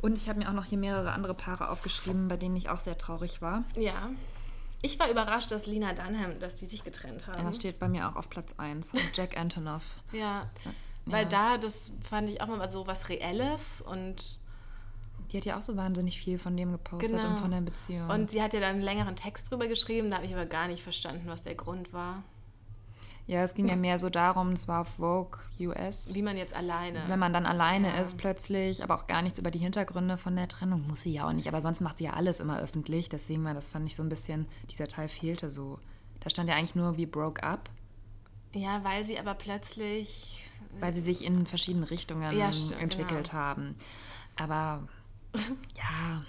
Und 0.00 0.16
ich 0.16 0.28
habe 0.28 0.38
mir 0.38 0.48
auch 0.48 0.52
noch 0.54 0.64
hier 0.64 0.78
mehrere 0.78 1.10
andere 1.12 1.34
Paare 1.34 1.70
aufgeschrieben, 1.70 2.28
bei 2.28 2.36
denen 2.36 2.56
ich 2.56 2.68
auch 2.68 2.78
sehr 2.78 2.96
traurig 2.96 3.42
war. 3.42 3.64
Ja. 3.76 4.10
Ich 4.80 5.00
war 5.00 5.10
überrascht, 5.10 5.50
dass 5.50 5.66
Lina 5.66 5.92
Dunham, 5.92 6.38
dass 6.38 6.54
die 6.54 6.66
sich 6.66 6.84
getrennt 6.84 7.26
haben. 7.26 7.38
Ja, 7.38 7.44
das 7.44 7.56
steht 7.56 7.80
bei 7.80 7.88
mir 7.88 8.08
auch 8.08 8.14
auf 8.14 8.30
Platz 8.30 8.54
1. 8.58 8.90
Und 8.92 9.02
Jack 9.16 9.36
Antonoff. 9.36 9.82
Ja. 10.12 10.48
Weil 11.06 11.24
Ja. 11.24 11.28
da, 11.28 11.58
das 11.58 11.92
fand 12.08 12.28
ich 12.28 12.40
auch 12.40 12.46
mal 12.46 12.68
so 12.68 12.86
was 12.86 13.08
Reelles 13.08 13.80
und, 13.80 14.38
Die 15.32 15.36
hat 15.36 15.44
ja 15.44 15.58
auch 15.58 15.62
so 15.62 15.76
wahnsinnig 15.76 16.18
viel 16.18 16.38
von 16.38 16.56
dem 16.56 16.72
gepostet 16.72 17.10
Genau. 17.12 17.28
und 17.28 17.38
von 17.38 17.50
der 17.50 17.60
Beziehung. 17.60 18.08
und 18.08 18.30
sie 18.30 18.42
hat 18.42 18.54
ja 18.54 18.60
dann 18.60 18.76
einen 18.76 18.82
längeren 18.82 19.14
Text 19.16 19.50
drüber 19.50 19.66
geschrieben, 19.68 20.10
da 20.10 20.16
habe 20.16 20.26
ich 20.26 20.34
aber 20.34 20.46
gar 20.46 20.68
nicht 20.68 20.82
verstanden, 20.82 21.24
was 21.26 21.42
der 21.42 21.54
Grund 21.54 21.92
war. 21.92 22.22
ja, 23.26 23.42
es 23.44 23.52
ging 23.52 23.68
ja 23.68 23.76
mehr 23.76 23.98
so 23.98 24.08
darum, 24.08 24.52
es 24.52 24.68
war 24.68 24.80
auf 24.80 24.88
Vogue 24.96 25.38
US. 25.60 26.14
Wie 26.14 26.22
man 26.22 26.38
jetzt 26.38 26.54
alleine. 26.54 27.02
Wenn 27.08 27.18
man 27.18 27.34
dann 27.34 27.44
alleine 27.44 27.88
Ja. 27.88 28.00
ist 28.00 28.16
plötzlich, 28.16 28.82
aber 28.82 28.94
auch 28.96 29.06
gar 29.06 29.20
nichts 29.20 29.38
über 29.38 29.50
die 29.50 29.58
Hintergründe 29.58 30.16
von 30.16 30.34
der 30.34 30.48
Trennung, 30.48 30.86
muss 30.86 31.02
sie 31.02 31.12
ja 31.12 31.28
auch 31.28 31.32
nicht. 31.34 31.46
Aber 31.46 31.60
sonst 31.60 31.82
macht 31.82 31.98
sie 31.98 32.04
ja 32.04 32.14
alles 32.14 32.40
immer 32.40 32.58
öffentlich. 32.58 33.10
Deswegen 33.10 33.44
war 33.44 33.52
das, 33.52 33.68
fand 33.68 33.86
ich 33.86 33.96
so 33.96 34.02
ein 34.02 34.08
bisschen, 34.08 34.46
dieser 34.70 34.88
Teil 34.88 35.08
fehlte 35.10 35.50
so. 35.50 35.78
Da 36.20 36.30
stand 36.30 36.48
ja 36.48 36.54
eigentlich 36.56 36.74
nur, 36.74 36.96
wie 36.96 37.04
broke 37.04 37.42
up, 37.42 37.68
ja, 38.54 38.82
weil 38.82 39.04
sie 39.04 39.18
aber 39.18 39.34
plötzlich. 39.34 40.42
weil 40.80 40.90
sie 40.92 41.02
sich 41.02 41.22
in 41.22 41.44
verschiedene 41.44 41.90
Richtungen 41.90 42.34
Ja, 42.36 42.50
stimmt, 42.52 42.80
entwickelt 42.80 43.30
genau. 43.30 43.38
haben. 43.42 43.76
Aber 44.36 44.88
ja, 45.76 46.22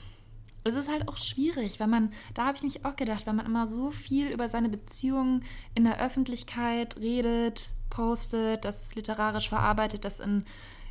es 0.64 0.76
ist 0.76 0.90
halt 0.90 1.08
auch 1.08 1.18
schwierig, 1.18 1.80
wenn 1.80 1.90
man, 1.90 2.14
da 2.34 2.46
habe 2.46 2.58
ich 2.58 2.64
mich 2.64 2.86
auch 2.86 2.96
gedacht, 2.96 3.26
wenn 3.26 3.36
man 3.36 3.46
immer 3.46 3.68
so 3.68 3.92
viel 3.92 4.30
über 4.30 4.50
seine 4.50 4.70
Beziehungen 4.70 5.44
in 5.76 5.86
der 5.86 6.00
Öffentlichkeit 6.00 6.98
redet, 6.98 7.70
postet, 7.90 8.66
das 8.66 8.94
literarisch 8.96 9.50
verarbeitet, 9.50 10.06
das 10.06 10.20
in 10.20 10.46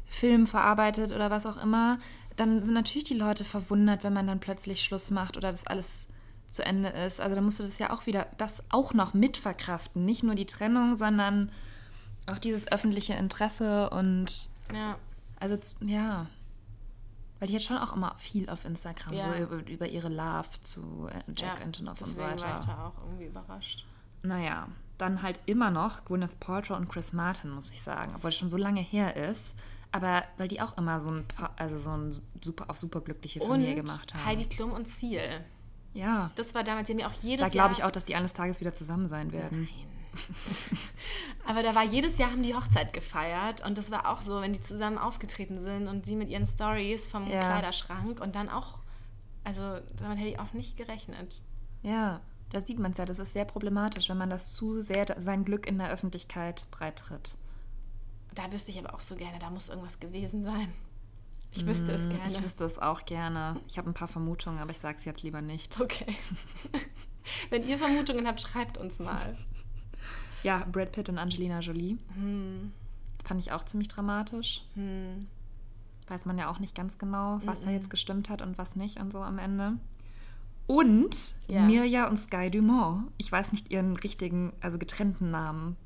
Film 0.07 0.47
verarbeitet 0.47 1.13
oder 1.13 1.31
was 1.31 1.47
auch 1.47 1.63
immer, 1.63 1.99
dann 2.37 2.63
sind 2.63 2.75
natürlich 2.75 3.05
die 3.05 3.15
Leute 3.15 3.45
verwundert, 3.45 4.05
wenn 4.05 4.13
man 4.13 4.27
dann 4.27 4.41
plötzlich 4.41 4.83
Schluss 4.83 5.11
macht 5.11 5.37
oder 5.37 5.51
das 5.53 5.67
alles 5.67 6.09
zu 6.51 6.65
Ende 6.65 6.89
ist. 6.89 7.21
Also 7.21 7.35
da 7.35 7.41
musst 7.43 7.61
du 7.61 7.65
das 7.65 7.79
ja 7.79 7.93
auch 7.93 8.07
wieder, 8.07 8.27
das 8.39 8.65
auch 8.71 8.95
noch 8.95 9.13
mitverkraften. 9.13 10.05
Nicht 10.05 10.23
nur 10.23 10.35
die 10.35 10.47
Trennung, 10.47 10.97
sondern 10.97 11.51
auch 12.27 12.39
dieses 12.39 12.71
öffentliche 12.71 13.15
Interesse 13.15 13.91
und 13.91 14.49
Ja. 14.73 14.97
also 15.41 15.59
ja. 15.81 16.27
Weil 17.41 17.49
die 17.49 17.55
hat 17.55 17.63
schon 17.63 17.79
auch 17.79 17.95
immer 17.95 18.15
viel 18.19 18.49
auf 18.51 18.65
Instagram, 18.65 19.13
Ja. 19.15 19.33
so 19.33 19.39
über, 19.43 19.67
über 19.71 19.87
ihre 19.87 20.09
Love 20.09 20.49
zu 20.63 21.09
äh, 21.09 21.23
Jack 21.37 21.59
ja, 21.61 21.65
Antonoff 21.65 22.01
und 22.01 22.09
so 22.09 22.21
deswegen 22.23 22.27
war 22.29 22.35
ich 22.37 22.43
weiter. 22.61 22.67
da 22.77 22.87
auch 22.89 23.05
irgendwie 23.05 23.27
überrascht. 23.27 23.87
Naja, 24.23 24.67
dann 24.99 25.23
halt 25.23 25.39
immer 25.47 25.71
noch 25.71 26.05
Gwyneth 26.05 26.41
Paltrow 26.41 26.77
und 26.77 26.89
Chris 26.89 27.13
Martin, 27.13 27.51
muss 27.51 27.71
ich 27.71 27.81
sagen, 27.81 28.13
obwohl 28.17 28.31
es 28.31 28.37
schon 28.37 28.49
so 28.49 28.57
lange 28.57 28.81
her 28.81 29.17
ist. 29.17 29.55
Aber 29.93 30.25
weil 30.37 30.49
die 30.49 30.61
auch 30.61 30.77
immer 30.77 31.01
so 31.01 31.09
ein, 31.09 31.25
Pa- 31.29 31.53
also 31.57 31.79
so 31.79 31.91
ein 31.91 32.15
super 32.43 32.69
auf 32.69 32.77
superglückliche 32.77 33.41
Familie 33.41 33.77
Und 33.79 33.87
gemacht 33.87 34.13
haben. 34.15 34.25
Heidi 34.27 34.45
Klum 34.47 34.73
und 34.73 34.87
Ziel. 34.87 35.23
ja, 35.95 36.31
Das 36.35 36.55
war 36.55 36.65
damals, 36.65 36.89
die 36.89 36.93
haben 36.95 37.01
ja 37.01 37.07
auch 37.09 37.23
jedes 37.23 37.45
da 37.47 37.49
glaube 37.51 37.73
ich 37.73 37.79
Jahr- 37.79 37.89
auch, 37.89 37.93
dass 37.93 38.05
die 38.05 38.15
eines 38.17 38.35
Tages 38.35 38.61
wieder 38.61 38.75
zusammen 38.75 39.09
sein 39.09 39.33
werden. 39.33 39.69
Aber 41.47 41.63
da 41.63 41.75
war 41.75 41.85
jedes 41.85 42.19
Jahr 42.19 42.31
haben 42.31 42.43
die 42.43 42.55
Hochzeit 42.55 42.93
gefeiert 42.93 43.65
und 43.65 43.79
das 43.79 43.91
war 43.91 44.09
auch 44.09 44.21
so, 44.21 44.41
wenn 44.41 44.53
die 44.53 44.61
zusammen 44.61 44.99
aufgetreten 44.99 45.61
sind 45.61 45.89
und 45.89 46.05
sie 46.05 46.17
mit 46.17 46.29
ihren 46.29 46.47
Stories 46.47 47.09
vom 47.09 47.27
Ja. 47.27 47.41
Kleiderschrank 47.41 48.21
und 48.21 48.35
dann 48.35 48.49
auch, 48.51 48.81
also 49.45 49.79
damit 49.97 50.19
hätte 50.19 50.29
ich 50.29 50.39
auch 50.39 50.53
nicht 50.53 50.77
gerechnet. 50.77 51.43
Ja, 51.83 52.21
da 52.51 52.61
sieht 52.61 52.79
man 52.79 52.93
es 52.93 52.99
ja. 52.99 53.05
Das 53.07 53.19
ist 53.19 53.33
sehr 53.33 53.45
problematisch, 53.47 54.09
wenn 54.09 54.19
man 54.19 54.31
das 54.31 54.53
zu 54.53 54.83
sehr 54.83 55.07
sein 55.21 55.45
Glück 55.45 55.67
in 55.67 55.79
der 55.79 55.91
Öffentlichkeit 55.91 56.67
breitritt. 56.71 57.33
Da 58.35 58.53
wüsste 58.53 58.71
ich 58.71 58.79
aber 58.79 58.95
auch 58.95 59.01
so 59.01 59.17
gerne, 59.17 59.39
da 59.39 59.51
muss 59.51 59.69
irgendwas 59.69 60.01
gewesen 60.01 60.45
sein. 60.45 60.73
Ich 61.51 61.67
wüsste 61.67 61.93
es 61.93 62.09
gerne. 62.11 62.25
Mm, 62.25 62.35
Ich 62.35 62.43
wüsste 62.43 62.65
es 62.65 62.79
auch 62.79 63.07
gerne. 63.07 63.59
Ich 63.69 63.79
habe 63.79 63.89
ein 63.89 63.95
paar 63.95 64.07
Vermutungen, 64.09 64.59
aber 64.59 64.71
ich 64.71 64.79
sage 64.79 64.99
es 64.99 65.05
jetzt 65.07 65.23
lieber 65.23 65.41
nicht. 65.41 65.81
Okay. 65.81 66.15
wenn 67.51 67.67
ihr 67.67 67.79
Vermutungen 67.79 68.27
habt, 68.27 68.43
schreibt 68.43 68.77
uns 68.77 68.99
mal. 68.99 69.35
Ja, 70.43 70.65
Brad 70.71 70.93
Pitt 70.93 71.09
und 71.09 71.19
Angelina 71.19 71.61
Jolie. 71.61 71.99
Hm, 72.15 72.73
Fand 73.25 73.41
ich 73.41 73.53
auch 73.53 73.65
ziemlich 73.65 73.89
dramatisch. 73.89 74.63
hm. 74.75 75.27
weiß 76.07 76.25
man 76.25 76.39
ja 76.39 76.51
auch 76.51 76.59
nicht 76.59 76.75
ganz 76.75 76.97
genau, 76.97 77.41
was 77.45 77.61
mm 77.61 77.63
-mm. 77.63 77.67
da 77.67 77.71
jetzt 77.73 77.91
gestimmt 77.91 78.31
hat 78.31 78.41
und 78.41 78.57
was 78.57 78.77
nicht 78.77 78.99
und 78.99 79.13
so 79.13 79.21
am 79.21 79.39
Ende. 79.39 79.75
Und 80.69 81.35
ja. 81.49 81.63
Mirja 81.63 82.09
und 82.09 82.19
Sky 82.19 82.51
Dumont. 82.51 83.11
Ich 83.17 83.33
weiß 83.33 83.53
nicht 83.53 83.71
ihren 83.71 83.97
richtigen, 83.97 84.53
also 84.61 84.79
getrennten 84.79 85.31
Namen. 85.31 85.77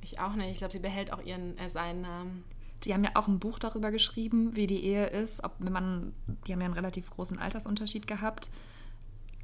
Ich 0.00 0.20
auch 0.20 0.34
nicht. 0.34 0.52
Ich 0.52 0.58
glaube, 0.58 0.72
sie 0.72 0.78
behält 0.78 1.12
auch 1.12 1.22
ihren, 1.22 1.58
äh, 1.58 1.68
seinen 1.68 2.02
Namen. 2.02 2.44
Die 2.84 2.94
haben 2.94 3.02
ja 3.02 3.10
auch 3.14 3.26
ein 3.26 3.40
Buch 3.40 3.58
darüber 3.58 3.90
geschrieben, 3.90 4.54
wie 4.54 4.68
die 4.68 4.84
Ehe 4.84 5.06
ist. 5.06 5.42
Ob, 5.42 5.56
wenn 5.58 5.72
man, 5.72 6.12
die 6.46 6.52
haben 6.52 6.60
ja 6.60 6.66
einen 6.66 6.74
relativ 6.74 7.10
großen 7.10 7.38
Altersunterschied 7.38 8.06
gehabt. 8.06 8.50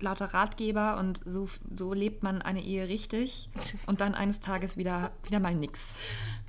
Lauter 0.00 0.26
Ratgeber 0.26 0.98
und 0.98 1.20
so, 1.24 1.48
so 1.72 1.92
lebt 1.92 2.22
man 2.22 2.42
eine 2.42 2.62
Ehe 2.62 2.88
richtig. 2.88 3.48
Und 3.86 4.00
dann 4.00 4.14
eines 4.14 4.40
Tages 4.40 4.76
wieder, 4.76 5.12
wieder 5.22 5.40
mal 5.40 5.54
nix. 5.54 5.96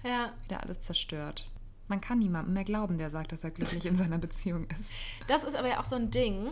Ja. 0.03 0.33
Wieder 0.45 0.63
alles 0.63 0.81
zerstört. 0.81 1.49
Man 1.87 2.01
kann 2.01 2.19
niemandem 2.19 2.53
mehr 2.53 2.63
glauben, 2.63 2.97
der 2.97 3.09
sagt, 3.09 3.31
dass 3.31 3.43
er 3.43 3.51
glücklich 3.51 3.85
in 3.85 3.95
seiner 3.95 4.17
Beziehung 4.17 4.65
ist. 4.79 4.89
Das 5.27 5.43
ist 5.43 5.55
aber 5.55 5.69
ja 5.69 5.79
auch 5.79 5.85
so 5.85 5.95
ein 5.95 6.09
Ding 6.09 6.51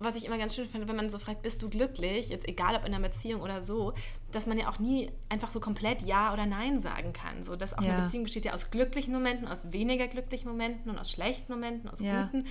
was 0.00 0.14
ich 0.14 0.24
immer 0.24 0.38
ganz 0.38 0.54
schön 0.54 0.68
finde, 0.68 0.86
wenn 0.86 0.96
man 0.96 1.10
so 1.10 1.18
fragt, 1.18 1.42
bist 1.42 1.60
du 1.60 1.68
glücklich, 1.68 2.28
jetzt 2.28 2.46
egal 2.46 2.76
ob 2.76 2.86
in 2.86 2.94
einer 2.94 3.06
Beziehung 3.08 3.40
oder 3.40 3.62
so, 3.62 3.94
dass 4.30 4.46
man 4.46 4.58
ja 4.58 4.68
auch 4.68 4.78
nie 4.78 5.10
einfach 5.28 5.50
so 5.50 5.58
komplett 5.58 6.02
Ja 6.02 6.32
oder 6.32 6.46
Nein 6.46 6.78
sagen 6.78 7.12
kann. 7.12 7.42
So, 7.42 7.56
dass 7.56 7.76
auch 7.76 7.82
ja. 7.82 7.94
eine 7.94 8.02
Beziehung 8.04 8.24
besteht 8.24 8.44
ja 8.44 8.54
aus 8.54 8.70
glücklichen 8.70 9.12
Momenten, 9.12 9.48
aus 9.48 9.72
weniger 9.72 10.06
glücklichen 10.06 10.48
Momenten 10.48 10.90
und 10.90 10.98
aus 10.98 11.10
schlechten 11.10 11.52
Momenten, 11.52 11.88
aus 11.88 12.00
ja. 12.00 12.24
guten. 12.24 12.46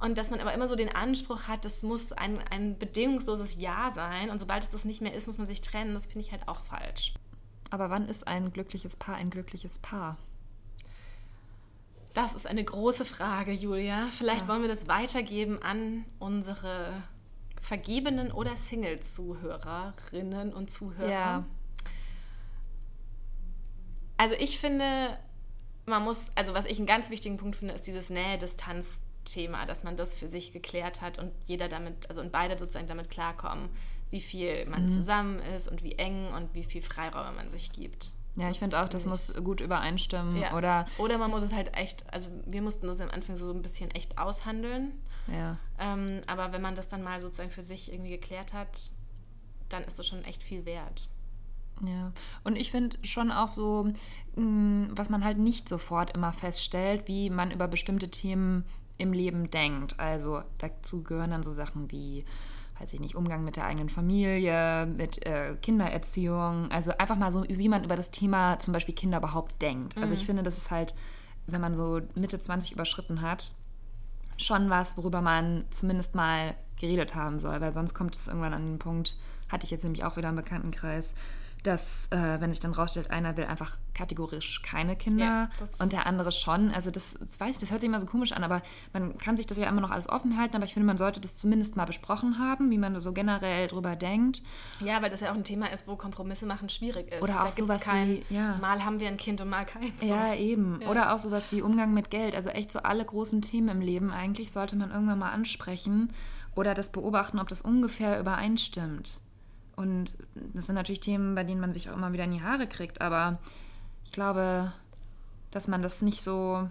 Und 0.00 0.16
dass 0.16 0.30
man 0.30 0.40
aber 0.40 0.54
immer 0.54 0.68
so 0.68 0.76
den 0.76 0.94
Anspruch 0.94 1.44
hat, 1.48 1.64
das 1.64 1.82
muss 1.82 2.12
ein, 2.12 2.38
ein 2.50 2.78
bedingungsloses 2.78 3.56
Ja 3.60 3.90
sein. 3.90 4.30
Und 4.30 4.38
sobald 4.38 4.62
es 4.62 4.70
das 4.70 4.84
nicht 4.84 5.00
mehr 5.00 5.14
ist, 5.14 5.26
muss 5.26 5.38
man 5.38 5.46
sich 5.46 5.60
trennen. 5.60 5.94
Das 5.94 6.06
finde 6.06 6.20
ich 6.20 6.32
halt 6.32 6.46
auch 6.46 6.60
falsch. 6.60 7.14
Aber 7.70 7.90
wann 7.90 8.08
ist 8.08 8.28
ein 8.28 8.52
glückliches 8.52 8.96
Paar 8.96 9.16
ein 9.16 9.30
glückliches 9.30 9.78
Paar? 9.78 10.18
Das 12.14 12.34
ist 12.34 12.46
eine 12.46 12.62
große 12.62 13.04
Frage, 13.04 13.52
Julia. 13.52 14.08
Vielleicht 14.10 14.42
ja. 14.42 14.48
wollen 14.48 14.62
wir 14.62 14.68
das 14.68 14.86
weitergeben 14.86 15.62
an 15.62 16.04
unsere 16.18 17.02
vergebenen 17.60 18.32
oder 18.32 18.56
Single-Zuhörerinnen 18.56 20.52
und 20.52 20.70
Zuhörer. 20.70 21.10
Ja. 21.10 21.44
Also 24.18 24.34
ich 24.38 24.58
finde, 24.58 25.16
man 25.86 26.04
muss, 26.04 26.26
also 26.34 26.54
was 26.54 26.66
ich 26.66 26.78
einen 26.78 26.86
ganz 26.86 27.08
wichtigen 27.08 27.38
Punkt 27.38 27.56
finde, 27.56 27.74
ist 27.74 27.86
dieses 27.86 28.10
Nähe-Distanz-Thema, 28.10 29.64
dass 29.64 29.84
man 29.84 29.96
das 29.96 30.16
für 30.16 30.28
sich 30.28 30.52
geklärt 30.52 31.00
hat 31.00 31.18
und 31.18 31.32
jeder 31.44 31.68
damit, 31.68 32.08
also 32.10 32.20
und 32.20 32.30
beide 32.30 32.58
sozusagen 32.58 32.88
damit 32.88 33.10
klarkommen, 33.10 33.70
wie 34.10 34.20
viel 34.20 34.66
man 34.66 34.84
mhm. 34.84 34.90
zusammen 34.90 35.38
ist 35.56 35.68
und 35.68 35.82
wie 35.82 35.92
eng 35.92 36.28
und 36.34 36.54
wie 36.54 36.64
viel 36.64 36.82
Freiräume 36.82 37.32
man 37.32 37.48
sich 37.48 37.72
gibt. 37.72 38.12
Ja, 38.36 38.50
ich 38.50 38.58
finde 38.58 38.82
auch, 38.82 38.88
das 38.88 39.04
muss 39.04 39.34
gut 39.34 39.60
übereinstimmen. 39.60 40.36
Ja. 40.36 40.56
Oder, 40.56 40.86
oder 40.98 41.18
man 41.18 41.30
muss 41.30 41.42
es 41.42 41.52
halt 41.52 41.76
echt, 41.76 42.04
also 42.12 42.30
wir 42.46 42.62
mussten 42.62 42.86
das 42.86 43.00
am 43.00 43.10
Anfang 43.10 43.36
so 43.36 43.50
ein 43.50 43.60
bisschen 43.60 43.90
echt 43.90 44.16
aushandeln. 44.18 44.92
Ja. 45.30 45.58
Ähm, 45.78 46.22
aber 46.26 46.52
wenn 46.52 46.62
man 46.62 46.74
das 46.74 46.88
dann 46.88 47.02
mal 47.02 47.20
sozusagen 47.20 47.50
für 47.50 47.62
sich 47.62 47.92
irgendwie 47.92 48.10
geklärt 48.10 48.54
hat, 48.54 48.92
dann 49.68 49.84
ist 49.84 49.98
das 49.98 50.06
schon 50.06 50.24
echt 50.24 50.42
viel 50.42 50.64
wert. 50.64 51.08
Ja, 51.84 52.12
und 52.44 52.56
ich 52.56 52.70
finde 52.70 52.96
schon 53.02 53.32
auch 53.32 53.48
so, 53.48 53.92
mm, 54.36 54.88
was 54.90 55.10
man 55.10 55.24
halt 55.24 55.38
nicht 55.38 55.68
sofort 55.68 56.14
immer 56.14 56.32
feststellt, 56.32 57.08
wie 57.08 57.28
man 57.28 57.50
über 57.50 57.66
bestimmte 57.66 58.08
Themen 58.10 58.64
im 58.98 59.12
Leben 59.12 59.50
denkt. 59.50 59.98
Also 59.98 60.42
dazu 60.58 61.02
gehören 61.02 61.30
dann 61.30 61.42
so 61.42 61.52
Sachen 61.52 61.90
wie 61.90 62.24
weiß 62.80 62.92
ich 62.92 63.00
nicht, 63.00 63.14
Umgang 63.14 63.44
mit 63.44 63.56
der 63.56 63.64
eigenen 63.64 63.88
Familie, 63.88 64.86
mit 64.86 65.24
äh, 65.26 65.54
Kindererziehung. 65.60 66.70
Also 66.70 66.92
einfach 66.98 67.16
mal 67.16 67.32
so, 67.32 67.44
wie 67.48 67.68
man 67.68 67.84
über 67.84 67.96
das 67.96 68.10
Thema 68.10 68.58
zum 68.58 68.72
Beispiel 68.72 68.94
Kinder 68.94 69.18
überhaupt 69.18 69.60
denkt. 69.62 69.96
Mhm. 69.96 70.02
Also 70.02 70.14
ich 70.14 70.22
mhm. 70.22 70.26
finde, 70.26 70.42
das 70.42 70.56
ist 70.56 70.70
halt, 70.70 70.94
wenn 71.46 71.60
man 71.60 71.74
so 71.74 72.00
Mitte 72.14 72.40
20 72.40 72.72
überschritten 72.72 73.22
hat, 73.22 73.52
schon 74.36 74.70
was, 74.70 74.96
worüber 74.96 75.20
man 75.20 75.64
zumindest 75.70 76.14
mal 76.14 76.54
geredet 76.80 77.14
haben 77.14 77.38
soll, 77.38 77.60
weil 77.60 77.72
sonst 77.72 77.94
kommt 77.94 78.16
es 78.16 78.26
irgendwann 78.28 78.54
an 78.54 78.66
den 78.66 78.78
Punkt, 78.78 79.16
hatte 79.48 79.64
ich 79.64 79.70
jetzt 79.70 79.84
nämlich 79.84 80.04
auch 80.04 80.16
wieder 80.16 80.30
im 80.30 80.36
Bekanntenkreis, 80.36 81.14
dass, 81.62 82.08
äh, 82.10 82.40
wenn 82.40 82.52
sich 82.52 82.60
dann 82.60 82.72
rausstellt, 82.72 83.10
einer 83.10 83.36
will 83.36 83.44
einfach 83.44 83.76
kategorisch 83.94 84.62
keine 84.62 84.96
Kinder 84.96 85.24
ja, 85.24 85.50
und 85.78 85.92
der 85.92 86.06
andere 86.06 86.32
schon. 86.32 86.72
Also 86.72 86.90
das, 86.90 87.14
das 87.20 87.38
weiß 87.38 87.56
ich, 87.56 87.58
das 87.60 87.70
hört 87.70 87.80
sich 87.80 87.88
immer 87.88 88.00
so 88.00 88.06
komisch 88.06 88.32
an, 88.32 88.42
aber 88.42 88.62
man 88.92 89.16
kann 89.18 89.36
sich 89.36 89.46
das 89.46 89.58
ja 89.58 89.68
immer 89.68 89.80
noch 89.80 89.90
alles 89.90 90.08
offen 90.08 90.38
halten, 90.38 90.56
aber 90.56 90.64
ich 90.64 90.74
finde, 90.74 90.86
man 90.86 90.98
sollte 90.98 91.20
das 91.20 91.36
zumindest 91.36 91.76
mal 91.76 91.84
besprochen 91.84 92.38
haben, 92.38 92.70
wie 92.70 92.78
man 92.78 92.98
so 92.98 93.12
generell 93.12 93.68
drüber 93.68 93.94
denkt. 93.94 94.42
Ja, 94.80 95.02
weil 95.02 95.10
das 95.10 95.20
ja 95.20 95.30
auch 95.30 95.36
ein 95.36 95.44
Thema 95.44 95.70
ist, 95.72 95.86
wo 95.86 95.96
Kompromisse 95.96 96.46
machen 96.46 96.68
schwierig 96.68 97.12
ist. 97.12 97.22
Oder 97.22 97.42
auch 97.42 97.46
da 97.46 97.52
sowas 97.52 97.82
kein, 97.82 98.22
wie, 98.28 98.34
ja. 98.34 98.56
mal 98.60 98.84
haben 98.84 98.98
wir 98.98 99.08
ein 99.08 99.16
Kind 99.16 99.40
und 99.40 99.48
mal 99.48 99.64
keins. 99.64 99.94
Ja, 100.00 100.34
eben. 100.34 100.80
Ja. 100.82 100.88
Oder 100.88 101.14
auch 101.14 101.18
sowas 101.18 101.52
wie 101.52 101.62
Umgang 101.62 101.94
mit 101.94 102.10
Geld. 102.10 102.34
Also 102.34 102.50
echt 102.50 102.72
so 102.72 102.80
alle 102.80 103.04
großen 103.04 103.42
Themen 103.42 103.68
im 103.68 103.80
Leben 103.80 104.10
eigentlich 104.10 104.50
sollte 104.50 104.74
man 104.74 104.90
irgendwann 104.90 105.18
mal 105.18 105.30
ansprechen 105.30 106.12
oder 106.54 106.74
das 106.74 106.90
beobachten, 106.90 107.38
ob 107.38 107.48
das 107.48 107.62
ungefähr 107.62 108.18
übereinstimmt. 108.18 109.20
Und 109.82 110.14
das 110.54 110.66
sind 110.66 110.76
natürlich 110.76 111.00
Themen, 111.00 111.34
bei 111.34 111.42
denen 111.42 111.60
man 111.60 111.72
sich 111.72 111.90
auch 111.90 111.94
immer 111.94 112.12
wieder 112.12 112.22
in 112.22 112.30
die 112.30 112.42
Haare 112.42 112.68
kriegt. 112.68 113.00
Aber 113.00 113.40
ich 114.04 114.12
glaube, 114.12 114.72
dass 115.50 115.66
man 115.66 115.82
das 115.82 116.02
nicht 116.02 116.22
so, 116.22 116.68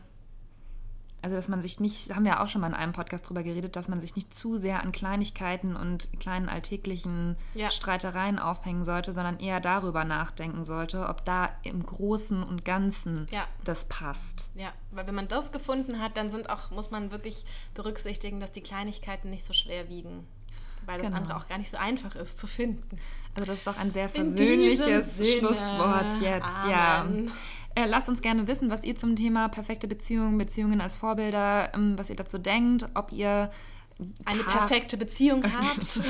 also 1.21 1.35
dass 1.35 1.49
man 1.49 1.61
sich 1.61 1.81
nicht, 1.81 2.15
haben 2.15 2.23
wir 2.23 2.39
auch 2.39 2.47
schon 2.47 2.61
mal 2.61 2.69
in 2.69 2.73
einem 2.73 2.93
Podcast 2.93 3.27
drüber 3.27 3.43
geredet, 3.43 3.75
dass 3.75 3.89
man 3.89 3.99
sich 3.99 4.15
nicht 4.15 4.33
zu 4.33 4.57
sehr 4.57 4.81
an 4.81 4.93
Kleinigkeiten 4.93 5.75
und 5.75 6.07
kleinen 6.21 6.47
alltäglichen 6.47 7.35
ja. 7.53 7.69
Streitereien 7.69 8.39
aufhängen 8.39 8.85
sollte, 8.85 9.11
sondern 9.11 9.41
eher 9.41 9.59
darüber 9.59 10.05
nachdenken 10.05 10.63
sollte, 10.63 11.09
ob 11.09 11.25
da 11.25 11.49
im 11.63 11.85
Großen 11.85 12.41
und 12.41 12.63
Ganzen 12.63 13.27
ja. 13.29 13.45
das 13.65 13.89
passt. 13.89 14.51
Ja, 14.55 14.71
weil 14.91 15.05
wenn 15.05 15.15
man 15.15 15.27
das 15.27 15.51
gefunden 15.51 15.99
hat, 15.99 16.15
dann 16.15 16.31
sind 16.31 16.49
auch, 16.49 16.71
muss 16.71 16.91
man 16.91 17.11
wirklich 17.11 17.43
berücksichtigen, 17.73 18.39
dass 18.39 18.53
die 18.53 18.63
Kleinigkeiten 18.63 19.29
nicht 19.29 19.45
so 19.45 19.51
schwer 19.51 19.89
wiegen 19.89 20.25
weil 20.85 20.97
das 20.97 21.07
genau. 21.07 21.19
andere 21.19 21.37
auch 21.37 21.47
gar 21.47 21.57
nicht 21.57 21.69
so 21.69 21.77
einfach 21.77 22.15
ist 22.15 22.39
zu 22.39 22.47
finden. 22.47 22.97
Also 23.35 23.45
das 23.45 23.59
ist 23.59 23.67
doch 23.67 23.77
ein 23.77 23.91
sehr 23.91 24.09
versöhnliches 24.09 25.21
Schlusswort 25.37 26.21
jetzt, 26.21 26.65
Amen. 26.65 27.27
ja. 27.27 27.31
Äh, 27.75 27.85
lasst 27.85 28.09
uns 28.09 28.21
gerne 28.21 28.47
wissen, 28.47 28.69
was 28.69 28.83
ihr 28.83 28.95
zum 28.95 29.15
Thema 29.15 29.47
perfekte 29.47 29.87
Beziehungen, 29.87 30.37
Beziehungen 30.37 30.81
als 30.81 30.95
Vorbilder, 30.95 31.73
ähm, 31.73 31.97
was 31.97 32.09
ihr 32.09 32.17
dazu 32.17 32.37
denkt, 32.37 32.85
ob 32.95 33.13
ihr 33.13 33.49
eine 34.25 34.43
Paar 34.43 34.67
perfekte 34.67 34.97
Beziehung 34.97 35.43
habt. 35.57 36.01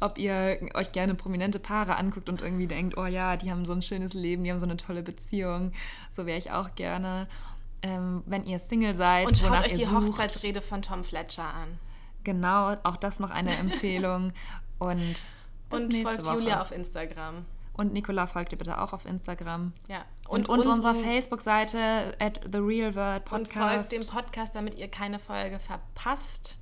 ob 0.00 0.18
ihr 0.18 0.58
euch 0.74 0.92
gerne 0.92 1.14
prominente 1.14 1.58
Paare 1.58 1.96
anguckt 1.96 2.28
und 2.28 2.40
irgendwie 2.40 2.66
denkt, 2.66 2.96
oh 2.96 3.06
ja, 3.06 3.36
die 3.36 3.50
haben 3.50 3.66
so 3.66 3.72
ein 3.72 3.82
schönes 3.82 4.14
Leben, 4.14 4.44
die 4.44 4.50
haben 4.50 4.58
so 4.58 4.66
eine 4.66 4.76
tolle 4.76 5.02
Beziehung. 5.02 5.72
So 6.10 6.26
wäre 6.26 6.38
ich 6.38 6.50
auch 6.50 6.74
gerne. 6.74 7.28
Ähm, 7.82 8.22
wenn 8.26 8.46
ihr 8.46 8.58
Single 8.58 8.94
seid, 8.94 9.26
und 9.26 9.36
schaut 9.36 9.52
euch 9.66 9.74
die 9.74 9.84
sucht. 9.84 9.94
Hochzeitsrede 9.94 10.62
von 10.62 10.80
Tom 10.80 11.04
Fletcher 11.04 11.44
an. 11.44 11.78
Genau, 12.24 12.76
auch 12.82 12.96
das 12.96 13.20
noch 13.20 13.30
eine 13.30 13.54
Empfehlung. 13.56 14.32
Und, 14.78 15.24
und 15.70 15.94
folgt 15.94 16.26
Woche. 16.26 16.34
Julia 16.34 16.60
auf 16.60 16.72
Instagram. 16.72 17.46
Und 17.72 17.92
Nicola 17.92 18.26
folgt 18.26 18.52
ihr 18.52 18.58
bitte 18.58 18.80
auch 18.80 18.92
auf 18.92 19.06
Instagram. 19.06 19.72
Ja. 19.88 20.04
Und, 20.28 20.48
und, 20.48 20.60
und 20.60 20.66
unserer 20.66 20.94
Facebook-Seite 20.94 22.16
at 22.18 22.40
The 22.50 22.58
Real 22.58 22.94
World 22.94 23.24
Podcast. 23.24 23.56
Und 23.56 23.56
folgt 23.56 23.92
dem 23.92 24.06
Podcast, 24.06 24.54
damit 24.54 24.74
ihr 24.76 24.88
keine 24.88 25.18
Folge 25.18 25.58
verpasst. 25.58 26.58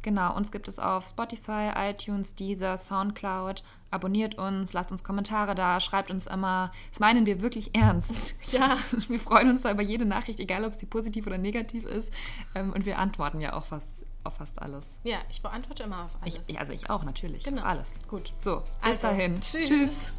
Genau, 0.00 0.36
uns 0.36 0.52
gibt 0.52 0.68
es 0.68 0.78
auf 0.78 1.06
Spotify, 1.08 1.70
iTunes, 1.74 2.34
Deezer, 2.34 2.76
Soundcloud. 2.76 3.62
Abonniert 3.90 4.36
uns, 4.36 4.72
lasst 4.74 4.90
uns 4.90 5.04
Kommentare 5.04 5.54
da, 5.54 5.80
schreibt 5.80 6.10
uns 6.10 6.26
immer. 6.26 6.72
Das 6.90 7.00
meinen 7.00 7.26
wir 7.26 7.40
wirklich 7.40 7.74
ernst. 7.74 8.34
ja. 8.52 8.76
Wir 9.08 9.18
freuen 9.18 9.50
uns 9.50 9.62
da 9.62 9.70
über 9.70 9.82
jede 9.82 10.04
Nachricht, 10.04 10.40
egal 10.40 10.64
ob 10.64 10.74
sie 10.74 10.86
positiv 10.86 11.26
oder 11.26 11.38
negativ 11.38 11.84
ist. 11.84 12.12
Ähm, 12.54 12.72
und 12.72 12.86
wir 12.86 12.98
antworten 12.98 13.40
ja 13.40 13.54
auch 13.54 13.64
fast 13.64 14.06
auf 14.24 14.34
fast 14.34 14.60
alles. 14.60 14.98
Ja, 15.04 15.18
ich 15.30 15.42
beantworte 15.42 15.82
immer 15.84 16.04
auf 16.04 16.10
alles. 16.20 16.40
Ich, 16.46 16.58
also 16.58 16.72
ich 16.72 16.90
auch, 16.90 17.04
natürlich. 17.04 17.44
Genau. 17.44 17.62
Auf 17.62 17.66
alles. 17.68 17.94
Gut. 18.08 18.32
So, 18.40 18.60
bis 18.60 18.70
also, 18.82 19.02
dahin. 19.08 19.40
Tschüss. 19.40 19.68
tschüss. 19.68 20.12